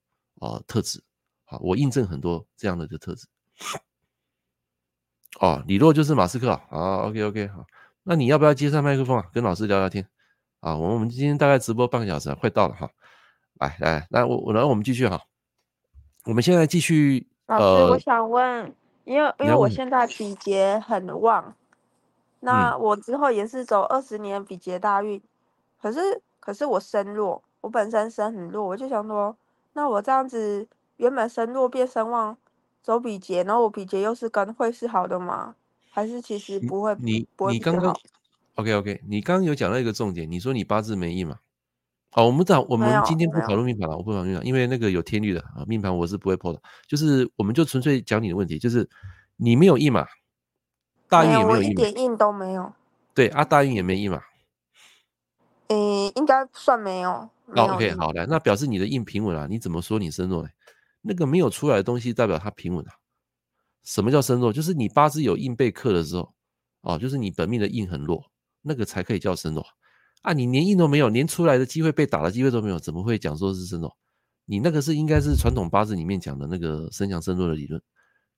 [0.42, 1.04] 呃特质，
[1.44, 3.26] 好，我印证很多这样的一个特质。
[5.40, 7.66] 哦，李洛就是马斯克啊，好，OK OK，好，
[8.04, 10.08] 那你要不要接上麦克风啊，跟老师聊聊天？
[10.60, 12.90] 啊，我们我们今天大概直播半个小时，快到了哈。
[13.60, 15.22] 来来那，我我然后我们继续哈，
[16.26, 17.28] 我们现在继续。
[17.48, 18.74] 老师，呃、我想问。
[19.06, 21.56] 因为因为我现在比劫很旺，
[22.42, 25.20] 那我之后也是走二十年比劫大运，
[25.82, 29.36] 可是可是我身弱，我本身身很弱，我就想说，
[29.74, 32.38] 那我这样子原本身弱变身旺，
[32.82, 35.56] 走比劫，然后我比劫又是跟会是好的吗？
[35.92, 36.96] 还是其实不会？
[37.00, 37.96] 你你刚刚
[38.56, 41.38] ，OK OK，你刚刚有讲到一个重点，你说你八字没印嘛？
[42.12, 46.60] 好，我们讲，我们今天不讨论命盘了，我不讨论命盘，因为那个有天律的啊，命盘我是不会破的。
[46.88, 48.88] 就是，我们就纯粹讲你的问题，就是
[49.36, 50.06] 你没有印嘛，
[51.08, 52.72] 大运也没有印，一点印都没有。
[53.14, 54.22] 对啊，大运也没印嘛。
[55.68, 57.30] 嗯，应该算没有。
[57.46, 59.48] 没有 OK，好的，那表示你的印平稳啊。
[59.50, 60.50] 你怎么说你身弱呢？
[61.02, 62.92] 那个没有出来的东西代表它平稳啊。
[63.84, 64.52] 什么叫身弱？
[64.52, 66.34] 就是你八字有印被克的时候，
[66.82, 68.24] 哦，就是你本命的印很弱，
[68.62, 69.66] 那个才可以叫身弱。
[70.22, 73.98] 啊，你连印都没有，连出来的机会被打的机会都没有，怎么会讲说是身弱？
[74.46, 77.82] 你那个是应该是传统八字里面讲的那个身强身弱的理论。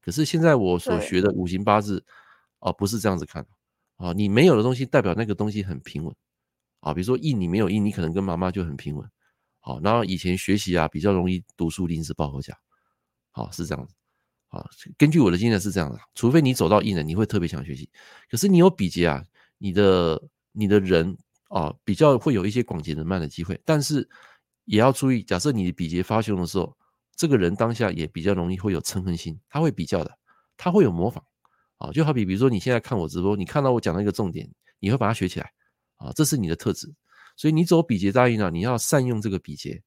[0.02, 2.04] 可是现在我所学的五行八字，
[2.60, 3.46] 哦，不是这样子看
[3.98, 6.16] 啊，你没有的东西代表那个东西很平稳
[6.82, 9.10] 啊，比如说印你没有印，你可能跟妈妈就很平稳。
[9.62, 12.54] 好，然后以前学习啊比较容易读书临时抱佛脚，
[13.32, 13.94] 好是这样子。
[14.50, 17.90] 啊，根据我的经验是这样的，除非你走到艺人，你会特别想学习。
[18.30, 19.24] 可是你有比劫啊，
[19.58, 20.22] 你的
[20.52, 23.58] 你的人啊，比较会有一些广结人脉的机会。
[23.64, 24.10] 但是
[24.66, 26.76] 也要注意，假设你的比劫发凶的时候，
[27.16, 30.18] 这个人当下也比较容易会有嗔恨心，他会比较的，
[30.58, 31.24] 他会有模仿。
[31.78, 35.50] 啊，就好比比如说你现在看我直播，你看到我讲的一个重点，你会把它学起来。
[35.96, 36.94] 啊，这是你的特质。
[37.42, 39.82] 所以你走比劫大运啊，你要善用这个比劫。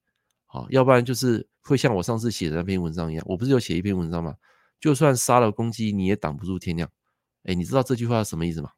[0.46, 4.34] 啊，要不然就是会像我上次写的那篇文章一样，我不是有写一篇文章吗？
[4.80, 6.90] 就算杀了公鸡，你也挡不住天亮。
[7.44, 8.70] 哎，你知道这句话什么意思吗？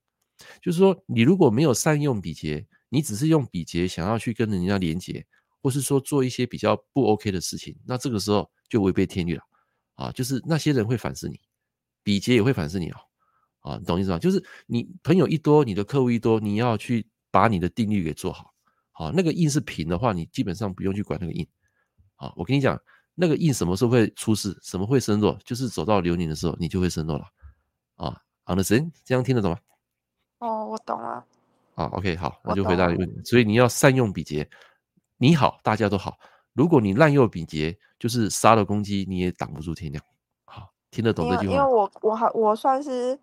[0.61, 5.27] 就是说，你如果没有善用比劫，你只是用比劫想要去跟人家连结，
[5.63, 9.43] 或是说做一些比较不 OK 的事情，那这个时候就违背天律了
[9.95, 10.13] 啊！
[10.13, 11.41] 就是那些人会反噬你，
[12.03, 12.97] 比劫也会反噬你哦。
[13.61, 14.19] 啊，你懂意思吗？
[14.19, 18.55] 就是你朋友一多，你的客户一多，你要去把你的定律给做好。
[18.99, 21.47] 好，那个印是平的话，你基本上不用去管那个印。
[22.15, 22.81] 好，我跟你讲。
[23.19, 24.59] 那个印什么时候会出事？
[24.63, 25.39] 什么会生弱？
[25.43, 27.25] 就是走到流年的时候，你就会生弱了
[27.97, 28.21] 啊。
[28.45, 28.91] Understand？
[29.05, 29.59] 这样听得懂吗？
[30.39, 31.25] 哦，我懂了。
[31.75, 33.23] 啊，OK，好，我就回答你问题。
[33.25, 34.49] 所以你要善用比劫，
[35.17, 36.19] 你好，大家都好。
[36.53, 40.03] 如果你滥用比劫，就是杀了公鸡，你也挡不住天亮。
[40.45, 41.55] 好，听得懂这句话？
[41.55, 43.19] 因为我我还我算是，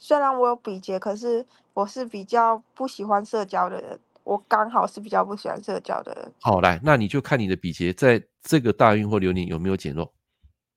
[0.00, 4.00] 虽然我有比劫，可是我是比较不喜欢社交的人。
[4.24, 6.32] 我刚好是比较不喜欢社交的人。
[6.40, 10.12] 好，来，那你就看你的比劫在这个大运或流年有没有减弱。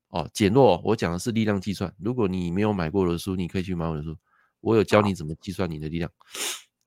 [0.10, 1.94] 哦，减弱，我讲的是力量计算。
[1.98, 4.16] 如果你没有买过我的书，你可以去买我的书，
[4.62, 6.10] 我有教你怎么计算你的力量。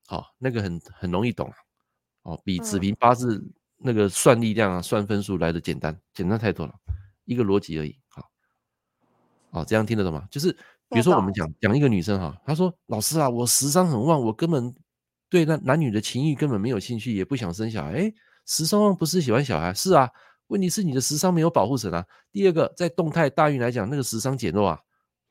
[0.07, 1.51] 好，那个很很容易懂。
[2.23, 3.45] 哦，比子平八字
[3.77, 6.73] 那个算力量啊、算分数来的简单，简单太多了，
[7.25, 7.97] 一个逻辑而已。
[8.07, 8.29] 好，
[9.51, 10.27] 哦，这样听得懂吗？
[10.31, 10.51] 就是
[10.89, 14.75] 比如说我们讲讲一个女生哈，她说老师啊，我食伤很旺，我根本。
[15.29, 17.93] 对那男女的情欲根本没有兴趣，也不想生小孩。
[17.93, 18.13] 哎，
[18.45, 20.09] 食伤不是喜欢小孩，是啊。
[20.47, 22.05] 问题是你的食伤没有保护神啊。
[22.31, 24.79] 第二个，在动态大运来讲，那个食伤减弱啊，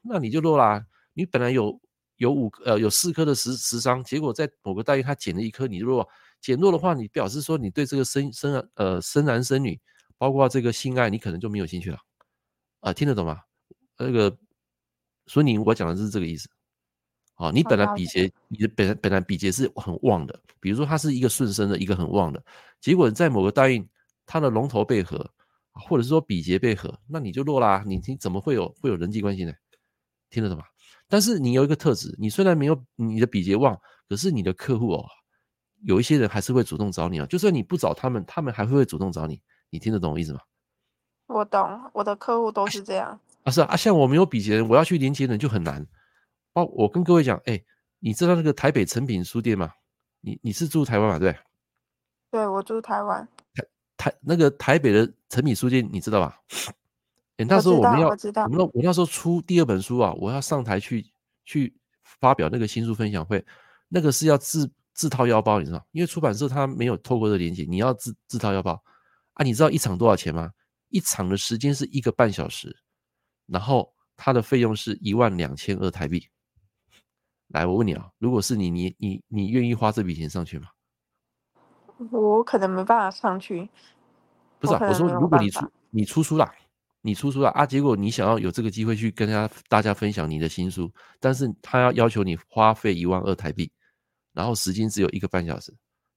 [0.02, 1.80] 那你就弱啦、你本来有
[2.16, 6.06] 有五呃有四颗的食食伤，结果在某个大运它减了一颗，你弱。
[6.42, 9.80] 减弱的话，你表示说你对这个生生呃生男生女，
[10.18, 11.98] 包括这个性爱，你可能就没有兴趣了。
[12.80, 13.40] 啊，听得懂吗？
[13.98, 14.37] 那个，
[15.26, 16.46] 所以你我讲的是这个意思。
[17.37, 22.42] 啊，你本来比劫，你的本来本来比劫是很旺的，比如说它是一个顺生的，一个很旺的，
[22.81, 23.87] 结果在某个大运，
[24.25, 25.31] 它的龙头被合，
[25.72, 29.53] 或者是说比劫被合，那你就弱啦，你你怎么会有会有人际关系呢？
[30.31, 30.64] 听得懂吗？
[31.09, 35.07] 但是你有一个特质，你虽然没有你的比劫旺，可是你的客户哦，
[35.83, 40.40] 有一些人还是会主动找你啊，就算你不找他们，他们还会会主动找你，你听得懂我意思吗？
[41.27, 43.09] 我懂，我的客户都是这样。
[43.11, 45.87] 啊，啊是啊，啊，像我没有比劫，我要去连接人就很难。
[46.56, 47.64] 哦，我跟各位讲，哎、欸，
[47.98, 49.70] 你知道那个台北诚品书店吗？
[50.22, 51.18] 你你是住台湾吧？
[51.18, 51.36] 对，
[52.30, 53.28] 对我住台湾。
[53.54, 53.64] 台
[53.98, 56.40] 台那个台北的诚品书店，你知道吧？
[57.36, 61.06] 哎、欸，那时候我们要，我，我们我那时候出第二本书啊，我要上台去
[61.44, 63.44] 去发表那个新书分享会，
[63.88, 65.86] 那个是要自自掏腰包，你知道？
[65.92, 68.82] 因为出版社他没有透过这个连接，你要自自掏腰包
[69.34, 69.44] 啊。
[69.44, 70.50] 你知道一场多少钱吗？
[70.88, 72.74] 一场的时间是一个半小时，
[73.44, 76.26] 然后它的费用是一万两千二台币。
[77.49, 80.68] 来，我问你啊，如果是你，你你你愿意花这笔钱上去吗？
[82.11, 83.68] 我可能没办法上去。
[84.59, 86.51] 不是啊，我说如果你出你出书了，
[87.01, 93.70] 你出书了啊，结果你想要有这个机会去跟大家大家分享你的新书，但是他要要求你花费一万二台币，
[94.32, 95.72] 然后时间只有一个半小时，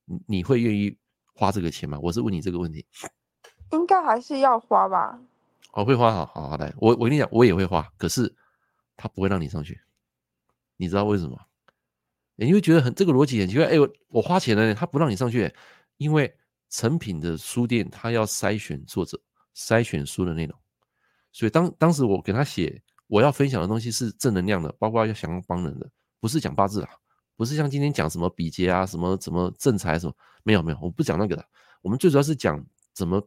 [0.06, 0.98] 你你会愿意
[1.34, 1.98] 花这个钱吗？
[2.02, 2.86] 我是问你这个问题。
[3.72, 5.20] 应该还是要花吧。
[5.74, 8.34] 我会花，好好好来，我我跟你讲，我也会花，可是
[8.98, 9.80] 他不会让你上去。
[10.80, 11.38] 你知道为什么？
[12.36, 13.66] 你会觉得很这个逻辑很奇怪。
[13.66, 15.54] 哎，我我花钱了，他不让你上去，
[15.98, 16.34] 因为
[16.70, 19.20] 成品的书店他要筛选作者，
[19.54, 20.58] 筛选书的内容。
[21.34, 25.90] 所以当当时我给他写，我要分享的东西是正能量的，包括要想要帮人的，
[26.22, 26.90] 不是讲八字啊，
[27.36, 30.14] 不是像今天讲什么比劫啊，什么什么正财什么，
[30.44, 31.46] 没有没有，我不讲那个的。
[31.82, 33.22] 我们最主要是讲怎么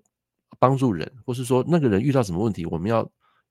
[0.59, 3.07] 帮助人，或是说那个人遇到什么问题，我们要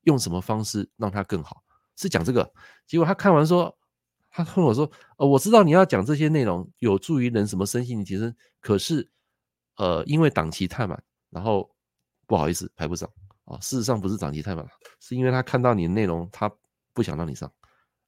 [0.06, 1.62] 用什么方式让他更好，
[1.98, 2.52] 是讲这个。
[2.88, 3.78] 结果他看完说。
[4.32, 9.08] 他跟我说：“呃，我知道你要讲这些内容有助于人什么身心的提升，可是，
[9.76, 11.70] 呃，因为档期太满，然后
[12.26, 13.10] 不好意思排不上
[13.44, 13.60] 啊。
[13.60, 14.66] 事实上不是档期太满，
[15.02, 16.50] 是因为他看到你的内容，他
[16.94, 17.52] 不想让你上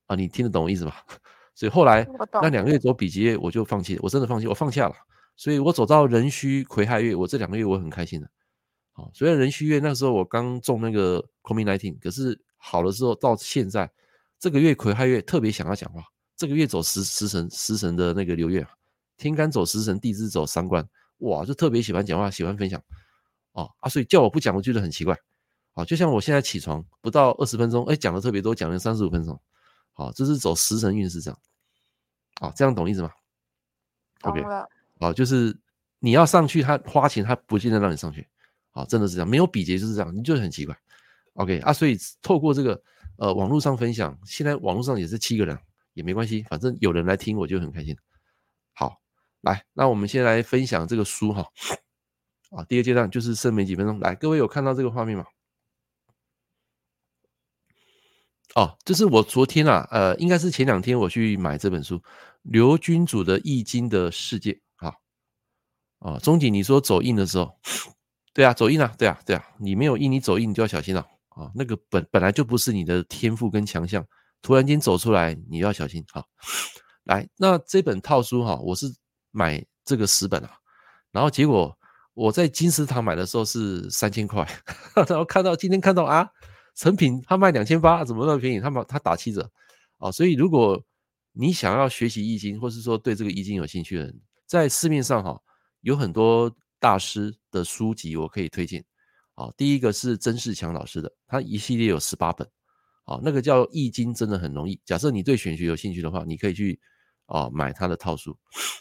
[0.08, 0.94] 啊，你听得懂我意思吗？
[1.54, 2.08] 所以后来
[2.42, 4.96] 那两个月走比劫月，我就放弃了，我真的放弃，我放下了。
[5.36, 8.30] 所以我走到壬戌癸亥月，我这两个月我很开心的。
[8.94, 13.92] 好，虽然壬戌月那时候我刚中那个 COVID-19，可是好了之后到现在
[14.40, 16.04] 这个月癸亥月特别想要讲话。
[16.44, 18.68] 这个月走食食神食神的那个流月，
[19.16, 20.86] 天干走食神，地支走三官，
[21.20, 22.78] 哇，就特别喜欢讲话，喜欢分享。
[23.54, 25.18] 哦啊，所以叫我不讲，我觉得很奇怪。
[25.72, 29.40] 啊，就像我现在起床不到二十分钟，哎，讲的特别多，讲了三十五分钟。
[29.94, 31.40] 好，这是走食神运势这样。
[32.42, 33.10] 好，这样懂意思吗
[34.24, 34.44] ？OK，
[35.00, 35.58] 好，就是
[36.00, 38.28] 你要上去，他花钱，他不见得让你上去。
[38.72, 40.78] 好，真的是这样，没有比劫就是这样，你就很奇怪。
[41.36, 42.84] OK 啊，所以透过这个
[43.16, 45.58] 呃网络上分享，现在网络上也是七个人
[45.94, 47.96] 也没关系，反正有人来听我就很开心。
[48.74, 49.02] 好，
[49.42, 51.46] 来，那我们先来分享这个书哈。
[52.52, 55.26] 啊，第二阶段就是剩没几分钟，来，各位有看到这个画面吗？
[58.56, 62.00] 哦，这是我昨天啊，呃，应该是前两天我去买这本书，
[62.44, 64.52] 刘君主的《易经的世界》
[64.88, 64.94] 啊，
[65.98, 67.58] 啊，钟景，你说走印的时候，
[68.32, 74.06] 对啊，走印啊，对啊，对啊，你没有印，你走印你就要小心了啊，那个本本来就不是你的天赋跟强项，
[74.44, 76.24] 突然间走出来，你要小心啊。
[77.06, 78.86] 来，那这本套书哈，我是
[79.32, 80.52] 买这个十本啊，
[81.12, 81.76] 然后结果
[82.14, 84.48] 我在金石堂买的时候是三千块，
[84.94, 86.30] 然后看到今天看到啊。
[86.76, 88.60] 成品他卖两千八，怎么那么便宜？
[88.60, 89.48] 他把他打七折
[90.00, 90.12] 啊！
[90.12, 90.84] 所以如果
[91.32, 95.40] 你想要学习易经，或是说对这个易经有兴趣的人，在市面上哈
[95.82, 98.84] 有很多大师的书籍，我可以推荐
[99.36, 99.54] 啊。
[99.56, 102.50] 第一个是曾仕强老师的，他一系列有十八本
[103.06, 104.80] 啊，那个叫《易经》，真的很容易。
[104.86, 106.80] 假设你对玄学有兴趣的话，你可以去
[107.26, 108.38] 啊买他的套书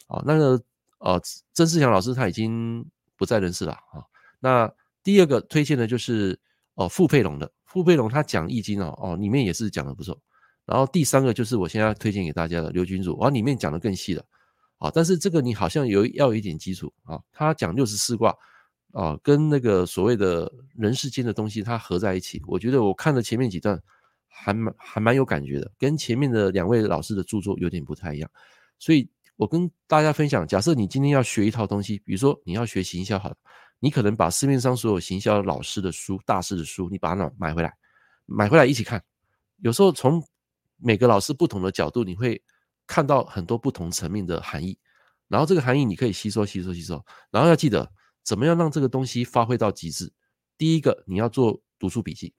[0.06, 0.22] 啊。
[0.24, 0.62] 那个
[0.98, 1.20] 呃，
[1.52, 2.84] 曾仕强老师他已经
[3.16, 4.04] 不在人世了啊。
[4.38, 6.38] 那第二个推荐的就是
[6.74, 7.50] 哦傅佩龙的。
[7.64, 10.20] 傅佩龙他讲易经哦哦，里面也是讲的不错。
[10.64, 14.24] 然后第三个就是我现在推荐给大家的刘君祖，哇，里面讲的更细了
[14.78, 14.90] 啊。
[14.94, 17.18] 但是这个你好像有要有一点基础啊。
[17.32, 18.32] 他讲六十四卦
[18.92, 22.40] 啊，跟那个所谓的人世间的东西，它合在一起。
[22.46, 23.82] 我觉得我看了前面几段
[24.32, 28.30] 还蛮还蛮有感觉的，跟前面的两位老师的著作有点不太一样。
[28.78, 33.36] 所以我跟大家分享，假设你今天要学一套东西，比如说你要学行销好了。
[33.84, 37.72] 你可能把市面上所有行销老师的书、大师的书，你把它买回来，
[38.26, 39.02] 买回来一起看。
[39.58, 40.22] 有时候从
[40.76, 42.40] 每个老师不同的角度，你会
[42.86, 44.78] 看到很多不同层面的含义。
[45.26, 47.04] 然后这个含义你可以吸收、吸收、吸收。
[47.32, 47.90] 然后要记得
[48.22, 50.12] 怎么样让这个东西发挥到极致。
[50.56, 52.32] 第一个，你要做读书笔记。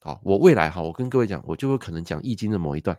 [0.00, 2.98] 好，我未来哈，我跟各位讲，我就有可能讲易经的某一段，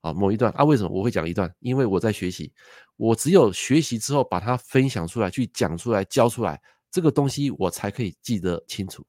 [0.00, 0.64] 啊，某一段啊。
[0.64, 1.54] 为什么我会讲一段？
[1.60, 2.50] 因为我在学习，
[2.96, 6.60] 我只有学习之后把它分享出来，去讲出来，教出来。
[6.90, 9.04] 这个东西我才可以记得清楚，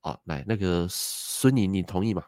[0.00, 2.24] 啊，来，那个孙妮，你同意吗？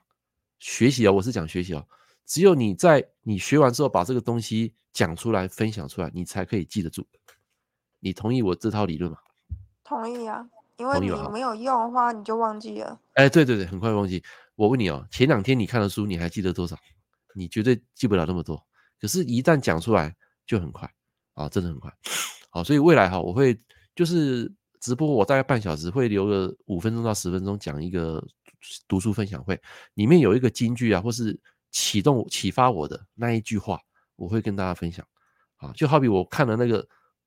[0.60, 1.84] 学习啊，我是讲学习啊，
[2.24, 7.04] 只有你在你学完之后把这个东西讲出来、分享出来，你才可以记得住。
[7.98, 9.18] 你同意我这套理论吗？
[9.82, 10.48] 同意啊，
[10.78, 13.00] 因为你没有用的话，你就忘记了。
[13.14, 14.22] 哎，对对对，很快忘记。
[14.54, 16.76] 我问你哦，前两天你看的书，你还记得多少？
[17.34, 18.56] 你绝对记不了那么多。
[19.00, 20.14] 可是，一旦讲出来，
[20.46, 20.90] 就很快
[21.34, 21.92] 啊，真的很快。
[22.50, 23.58] 好，所以未来哈，我会。
[23.94, 28.22] 就是直播，我大概半小时会留个五分钟到十分钟讲一个
[28.86, 29.58] 读书分享会，
[29.94, 33.80] 里面有一个金句啊，或是启动启发我的那一句话，
[34.16, 35.02] 我会跟大家分享
[35.56, 35.72] 啊。
[35.74, 36.86] 就好比我看了那个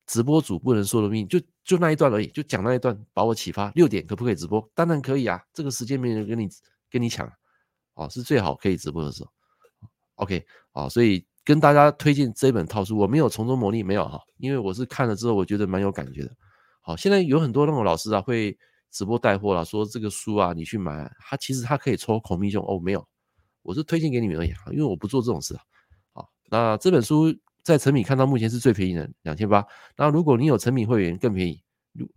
[0.10, 3.72] 直播主不能说的秘密，就就那一段而已，就讲那一段把我启发。
[3.76, 4.68] 六点可不可以直播？
[4.74, 6.50] 当然可以啊，这个时间没人跟你
[6.90, 7.32] 跟你抢
[7.94, 9.30] 啊，是最好可以直播的时候。
[10.16, 16.36] OK 啊，所以跟大家推荐这本套书，我没有从中牟利，没有哈，因为我是看了之后我觉得蛮有感觉的。
[16.82, 18.58] 好，现在有很多那种老师啊，会
[18.90, 23.08] 直播带货啦，说这个书啊，你去买，他其实他可以抽 commission 哦，没有，
[23.62, 25.62] 我是推荐给你们而已，因为我不做这种事啊。
[26.14, 27.32] 好，那这本书
[27.70, 29.64] 在诚品看到目前是最便宜的，两千八。
[29.96, 31.62] 那如果你有诚品会员更便宜，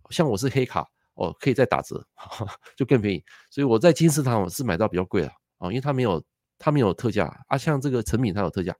[0.09, 2.03] 像我是黑卡哦，可以再打折，
[2.75, 3.23] 就更便宜。
[3.51, 5.27] 所以我在金石堂我是买到比较贵的
[5.59, 6.23] 啊，因为它没有
[6.57, 8.75] 它没有特价啊，像这个诚品它有特价。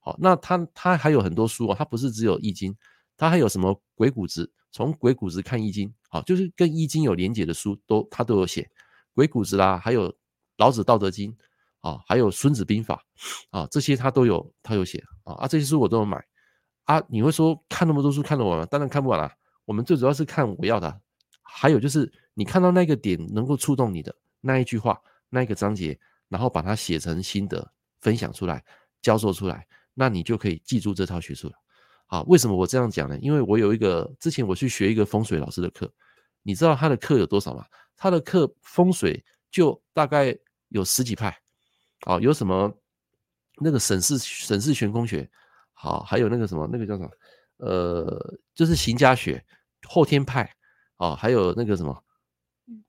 [0.00, 2.74] 好，那它它还有很多书啊，它不是只有易经，
[3.18, 4.50] 它还有什么鬼谷子。
[4.72, 8.68] 从鬼谷子看易经，好，就是跟易经有连结的书，都他都有写。
[9.12, 10.12] 鬼谷子啦，还有
[10.56, 11.36] 老子道德经，
[11.84, 13.04] 啊，还有孙子兵法，
[13.50, 16.24] 啊，这些他都有，他有写啊，啊，这些书我都有买。
[16.84, 18.64] 啊，你会说看那么多书看得完吗？
[18.66, 19.30] 当然看不完啦。
[19.66, 21.00] 我们最主要是看我要的，
[21.42, 27.70] 还有就是你看到那个点能够触动你的那一句话，那一个章节，然后把它写成心得
[28.00, 28.64] 分享出来，
[29.02, 31.54] 教授出来，那你就可以记住这套学术了。
[32.06, 33.18] 啊，为什么我这样讲呢？
[33.18, 35.90] 因为我有一个之前我去学一个风水老师的课，
[36.42, 37.64] 你知道他的课有多少吗？
[37.96, 40.36] 他的课风水就大概
[40.68, 41.34] 有十几派，
[42.04, 42.72] 啊，有什么
[43.60, 45.28] 那个沈氏沈氏悬空学，
[45.72, 47.10] 好，还有那个什么那个叫什么，
[47.58, 49.44] 呃，就是行家学、
[49.88, 50.50] 后天派，
[50.96, 52.04] 啊，还有那个什么，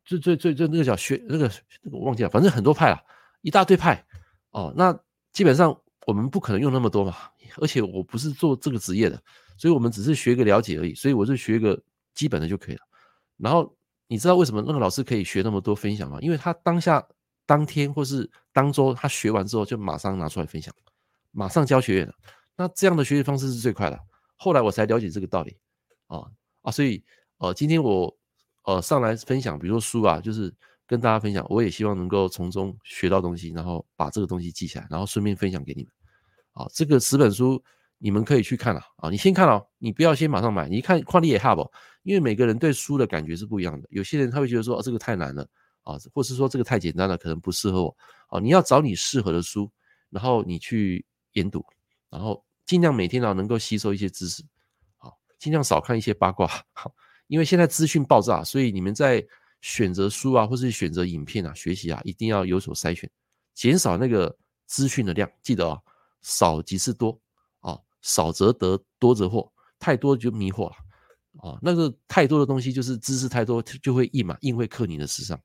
[0.06, 1.52] 最最最最那个叫学那个
[1.82, 3.02] 那个我忘记了，反正很多派啊，
[3.42, 4.06] 一大堆派，
[4.52, 4.98] 哦，那
[5.34, 7.16] 基本上我们不可能用那么多嘛，
[7.58, 9.22] 而且我不是做这个职业的，
[9.58, 11.82] 所以我们只是学个了解而已，所以我就学个
[12.14, 12.82] 基本的就可以了，
[13.38, 13.76] 然后。
[14.08, 16.20] 你知道为什么那个老师可以学那么多分享吗？
[16.22, 17.04] 因为他当下、
[17.46, 20.74] 当天或是当周，他学完之后就马上拿出来分享，
[21.32, 22.14] 马上教学员了。
[22.56, 24.00] 那这样的学习方式是最快的。
[24.36, 25.58] 后来我才了解这个道理
[26.08, 26.24] 啊
[26.62, 26.72] 啊！
[26.72, 27.04] 所以
[27.38, 28.18] 呃，今天我
[28.64, 30.54] 呃上来分享，比如说书啊，就是
[30.88, 35.92] 跟大家分享，我也希望能够从中学到东西，然后把这个东西记下来，然后顺便分享给你们。
[36.54, 37.64] 啊，这个十本书。
[37.98, 39.10] 你们可以去看了啊！
[39.10, 40.68] 你先看哦，你不要先马上买。
[40.68, 41.72] 你看旷力也哈不，
[42.04, 43.88] 因为每个人对书的感觉是不一样的。
[43.90, 45.48] 有些人他会觉得说，哦，这个太难了
[45.86, 47.98] 啊，或是说这个太简单了，可能不适合我。
[48.28, 49.72] 啊，你要找你适合的书，
[50.10, 51.66] 然后你去研读，
[52.10, 54.44] 然后尽量每天呢能够吸收一些知识，
[54.98, 56.46] 好，尽量少看一些八卦。
[56.74, 56.94] 好，
[57.28, 59.26] 因为现在资讯爆炸，所以你们在
[59.62, 63.10] 选择书啊，或是选择影片啊，学习啊，一定要有所筛选，
[63.54, 65.32] 减少那个资讯的量。
[65.42, 65.80] 记得啊，
[66.22, 67.18] 少即是多。
[67.62, 70.76] 啊少则得，多则惑，太多就迷惑了
[71.42, 71.58] 啊！
[71.60, 75.42] 那个太多的东西就是知识太多，就会印嘛，硬会刻你的时尚，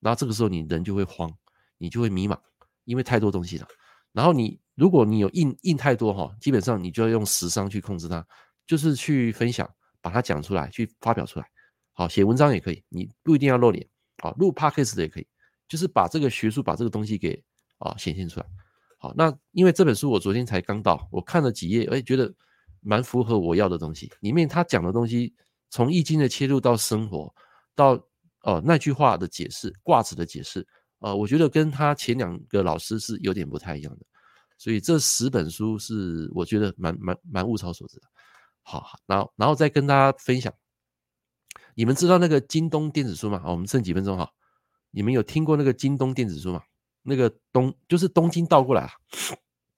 [0.00, 1.30] 然后这个时候你人就会慌，
[1.78, 2.38] 你就会迷茫，
[2.84, 3.66] 因为太多东西了。
[4.12, 8.26] 然后你如果你有印印太多哈，基本上你就要用时尚去控制它，
[8.66, 9.68] 就是去分享，
[10.00, 11.46] 把它讲出来，去发表出来。
[11.92, 13.86] 好，写文章也可以，你不一定要露脸
[14.22, 15.26] 好，录 podcast 的也可以，
[15.68, 17.42] 就是把这个学术，把这个东西给
[17.78, 18.46] 啊显现出来。
[18.98, 22.32] 好，那因为这本书我昨天才刚到，我看了几页，哎，觉得
[22.80, 24.10] 蛮符合我要的东西。
[24.20, 25.34] 里面他讲的东西，
[25.70, 27.32] 从易经的切入到生活，
[27.74, 28.00] 到
[28.48, 30.66] 呃那句话的解释、卦辞的解释，
[31.00, 34.06] 呃，我觉得跟他前两个老师是有点不太一样的。
[34.56, 38.06] 所以这十本书是我觉得蛮蛮蛮物超所值的。
[38.62, 40.50] 好，然后然后再跟大家分享，
[41.74, 43.42] 你们知道那个京东电子书吗？
[43.44, 44.26] 我们剩几分钟哈，
[44.90, 46.62] 你们有听过那个京东电子书吗？
[47.02, 48.90] 那个东就是东京倒过来啊，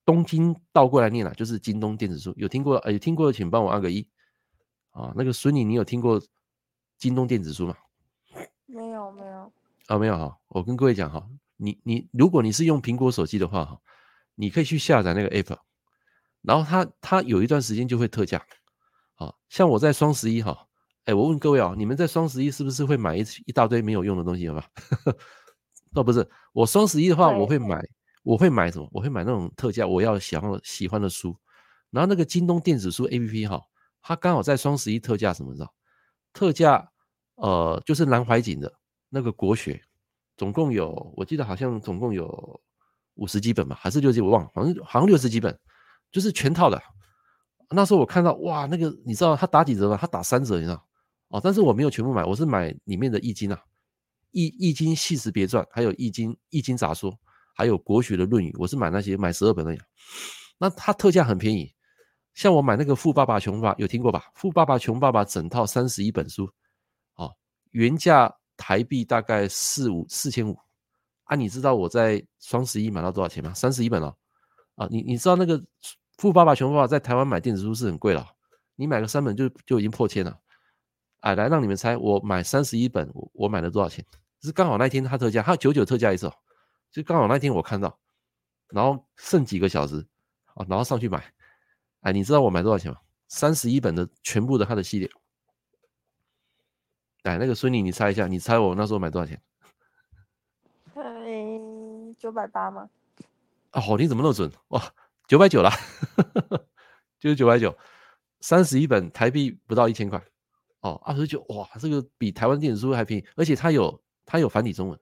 [0.04, 2.80] 东京倒过来念啊，就是京东电子书，有听过？
[2.88, 4.08] 有听过的请帮我按个一
[4.92, 5.12] 啊。
[5.16, 6.22] 那个孙女，你有听过
[6.98, 7.74] 京东电子书吗？
[8.72, 9.52] 没有，没有
[9.86, 10.38] 啊，没有哈。
[10.48, 13.78] 我跟各位讲哈，你你如果你是用苹果手机的话哈，
[14.34, 15.56] 你可以去下载那个 app，
[16.42, 18.40] 然后它它有一段时间就会特价。
[19.16, 20.66] 啊，像我在双十一哈，
[21.04, 24.66] 哎，我问各位啊，你们在双十一是不是会买一一大堆没有用的东西，好吧？
[25.94, 27.82] 哦，不是，我双十一的话，我会买，
[28.22, 28.88] 我会买什么？
[28.92, 31.36] 我会买那种特价，我要喜欢喜欢的书。
[31.90, 33.60] 然后那个京东电子书 APP 哈，
[34.00, 35.52] 它刚好在双十一特价什么？
[35.52, 35.74] 知道？
[36.32, 36.90] 特价，
[37.40, 38.72] 呃，就是南怀瑾的
[39.08, 39.80] 那个国学，
[40.36, 42.60] 总共有，我记得好像总共有
[43.14, 44.20] 五十几本吧，还是六十几？
[44.20, 45.58] 我忘了，好像好像六十几本，
[46.12, 46.80] 就是全套的。
[47.70, 49.96] 那时候我看到，哇，那个你知道他打几折吗？
[49.98, 50.86] 他打三折，你知道？
[51.28, 53.58] 哦，但是我没有全部买，我是买里面的易经啊。
[54.32, 57.16] 易易经细词别传，还有易经易经杂说，
[57.54, 59.76] 还有国学的论语，我是买那些买十二本的。
[60.58, 61.72] 那它特价很便宜，
[62.34, 64.30] 像我买那个富爸爸穷爸爸，有听过吧？
[64.34, 66.50] 富爸爸穷爸爸整套三十一本书，
[67.70, 70.58] 原价台币大概四五四千五。
[71.24, 73.54] 啊，你知道我在双十一买到多少钱吗？
[73.54, 74.16] 三十一本哦。
[74.74, 75.62] 啊，你你知道那个
[76.18, 78.26] 富爸爸穷爸爸在台湾买电子书是很贵了，
[78.76, 80.38] 你买个三本就就已经破千了。
[81.20, 84.04] 哎，来让你们猜，我买三十一本，我我买了多少钱？
[84.42, 86.34] 是刚好那天它特价，它九九特价一次哦，
[86.90, 87.98] 就刚好那天我看到，
[88.68, 90.04] 然后剩几个小时，
[90.54, 91.32] 啊，然后上去买。
[92.00, 92.98] 哎，你知道我买多少钱吗？
[93.28, 95.10] 三十一本的全部的它的系列。
[97.22, 99.40] 哎，那个孙女，你猜一下，你猜我那时候买多少钱？
[100.94, 102.88] 嗯，九百八吗？
[103.70, 104.50] 啊，好，你怎么那么准？
[104.68, 104.82] 哇，
[105.28, 105.70] 九百九啦，
[107.20, 107.76] 就是九百九，
[108.40, 110.22] 三十一本台币不到一千块。
[110.80, 114.98] 哦，二十九哇，这个比台湾电子书还便宜，而且它有它有繁体中文，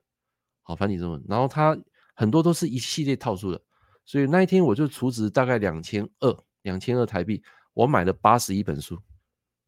[0.61, 1.77] 好繁体中文，然后它
[2.13, 3.61] 很多都是一系列套书的，
[4.03, 7.41] 所以那一天我就储值大概两千二，两千二台币，
[7.73, 9.01] 我买了八十一本书，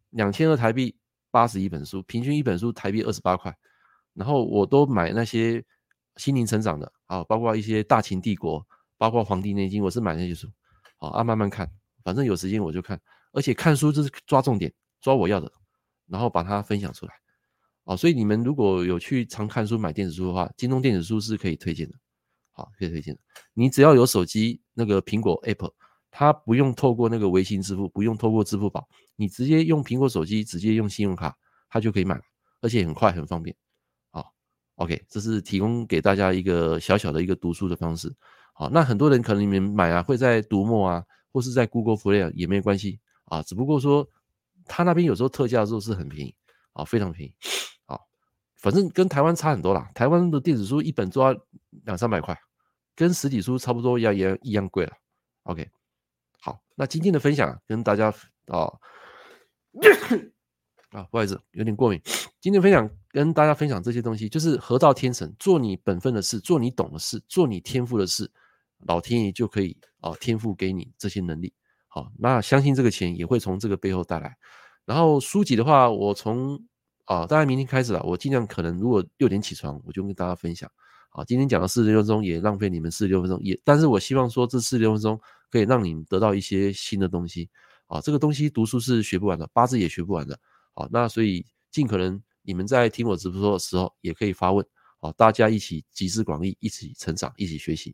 [0.09, 0.93] 两千二台币
[1.31, 3.55] 八十一本书，平均一本书台币二十八块，
[4.13, 5.63] 然后我都买那些
[6.17, 8.63] 心灵成长的，啊，包括一些大秦帝国，
[8.97, 10.47] 包括黄帝内经，我是买那些书，
[10.97, 11.67] 好啊，慢慢看，
[12.03, 13.01] 反正有时间我就看，
[13.31, 14.71] 而且看书就是抓重点，
[15.01, 15.51] 抓我要的。
[16.07, 17.13] 然后把它分享出来，
[17.85, 21.95] 哦，所以你们如果有去常看书、买电子书的话，京东电子书是可以推荐的，
[22.51, 23.21] 好，可以推荐的。
[23.53, 25.73] 你只要有手机那个苹果 Apple
[26.11, 31.35] 它不用透过那个微信支付，不用透过支付宝，你直接用苹果手机，直接用信用卡，
[31.69, 32.19] 它就可以买，
[32.59, 33.55] 而且很快很方便。
[34.11, 34.33] 好
[34.75, 38.13] ，OK，这是提供给大家一个小小的一个读书的方式。
[38.53, 43.41] 好，那很多人可能你们买啊，会在读墨啊，或是在 Google Play 啊，也没关系啊。
[43.41, 44.07] 只不过说，
[44.65, 46.35] 他那边有时候特价的时候是很便宜
[46.73, 47.33] 啊，非常便宜
[47.85, 47.97] 啊。
[48.57, 51.33] 反正跟台湾差很多啦，台湾的电子书一本都要
[51.85, 52.37] 两三百块，
[52.95, 54.91] 跟实体书差不多一样也一样贵了。
[55.43, 55.67] OK，
[56.75, 58.13] 那今天的分享跟大家
[58.47, 58.71] 啊。
[60.91, 62.01] 啊，不好意思，有点过敏。
[62.41, 68.29] 今天分享跟大家分享这些东西，就是合道天成，做你本分的事，做你懂的事，做你天赋的事，
[68.79, 71.53] 老天爷就可以啊，天赋给你这些能力。
[71.87, 74.35] 好，那相信这个钱也会从这个背后带来。
[74.83, 76.61] 然后书籍的话，我从
[77.05, 80.69] 啊，大概明天开始了，我尽量可能如果六点起床，我就跟大家分享。
[81.09, 85.17] 好，今天讲了四十六分钟，也浪费你们四十六分钟，也，但是我希望说这四十六分钟
[85.51, 87.49] 可以让你得到一些新的东西。
[87.87, 90.39] 啊，这个东西读书是学不完的，八字也学不完的。
[90.73, 94.65] 好，那所以尽可能你们在听我直播的时候，也可以发问，
[95.01, 97.93] 好，大家一起集思广益，一起成长，一起学习。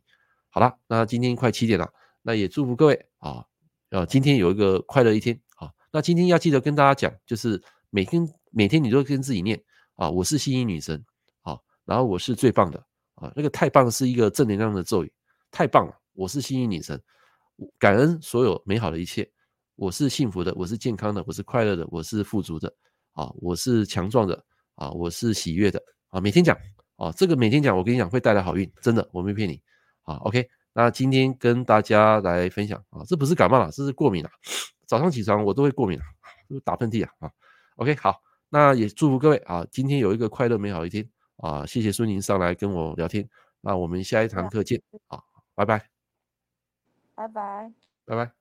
[0.50, 1.92] 好了，那今天快七点了，
[2.22, 3.44] 那也祝福各位啊，
[3.90, 5.68] 呃，今天有一个快乐一天啊。
[5.90, 9.60] 那今天要记得跟大家讲，就是每天每天你都跟自己念
[9.96, 11.04] 啊，我是幸运女神，
[11.42, 12.78] 啊，然后我是最棒的
[13.16, 15.12] 啊，那个太棒是一个正能量的咒语，
[15.50, 17.02] 太棒了，我是幸运女神，
[17.78, 19.28] 感恩所有美好的一切。
[19.76, 22.68] 我是幸福的，我是健康的，我是快乐的，我是富足的，
[23.12, 24.44] 啊，我是强壮的，
[24.74, 26.58] 啊，我是喜悦的，啊，每天讲，
[26.96, 29.62] 啊，这个每天讲，我跟你讲会带来好运，真的，我没骗你，
[30.02, 34.28] 啊，OK，那今天跟大家来分享，啊，这不是感冒了，这是过敏了，
[34.84, 36.04] 早上起床我都会过敏了，
[36.64, 37.30] 打喷嚏啊，啊
[37.76, 43.28] ，OK，好，那也祝福各位啊，今天有一个快乐美好的一天，啊，谢谢孙宁上来跟我聊天，
[43.60, 45.20] 那我们下一堂课见，啊，
[45.54, 45.88] 拜拜，
[47.18, 47.72] 拜拜，
[48.06, 48.37] 拜拜。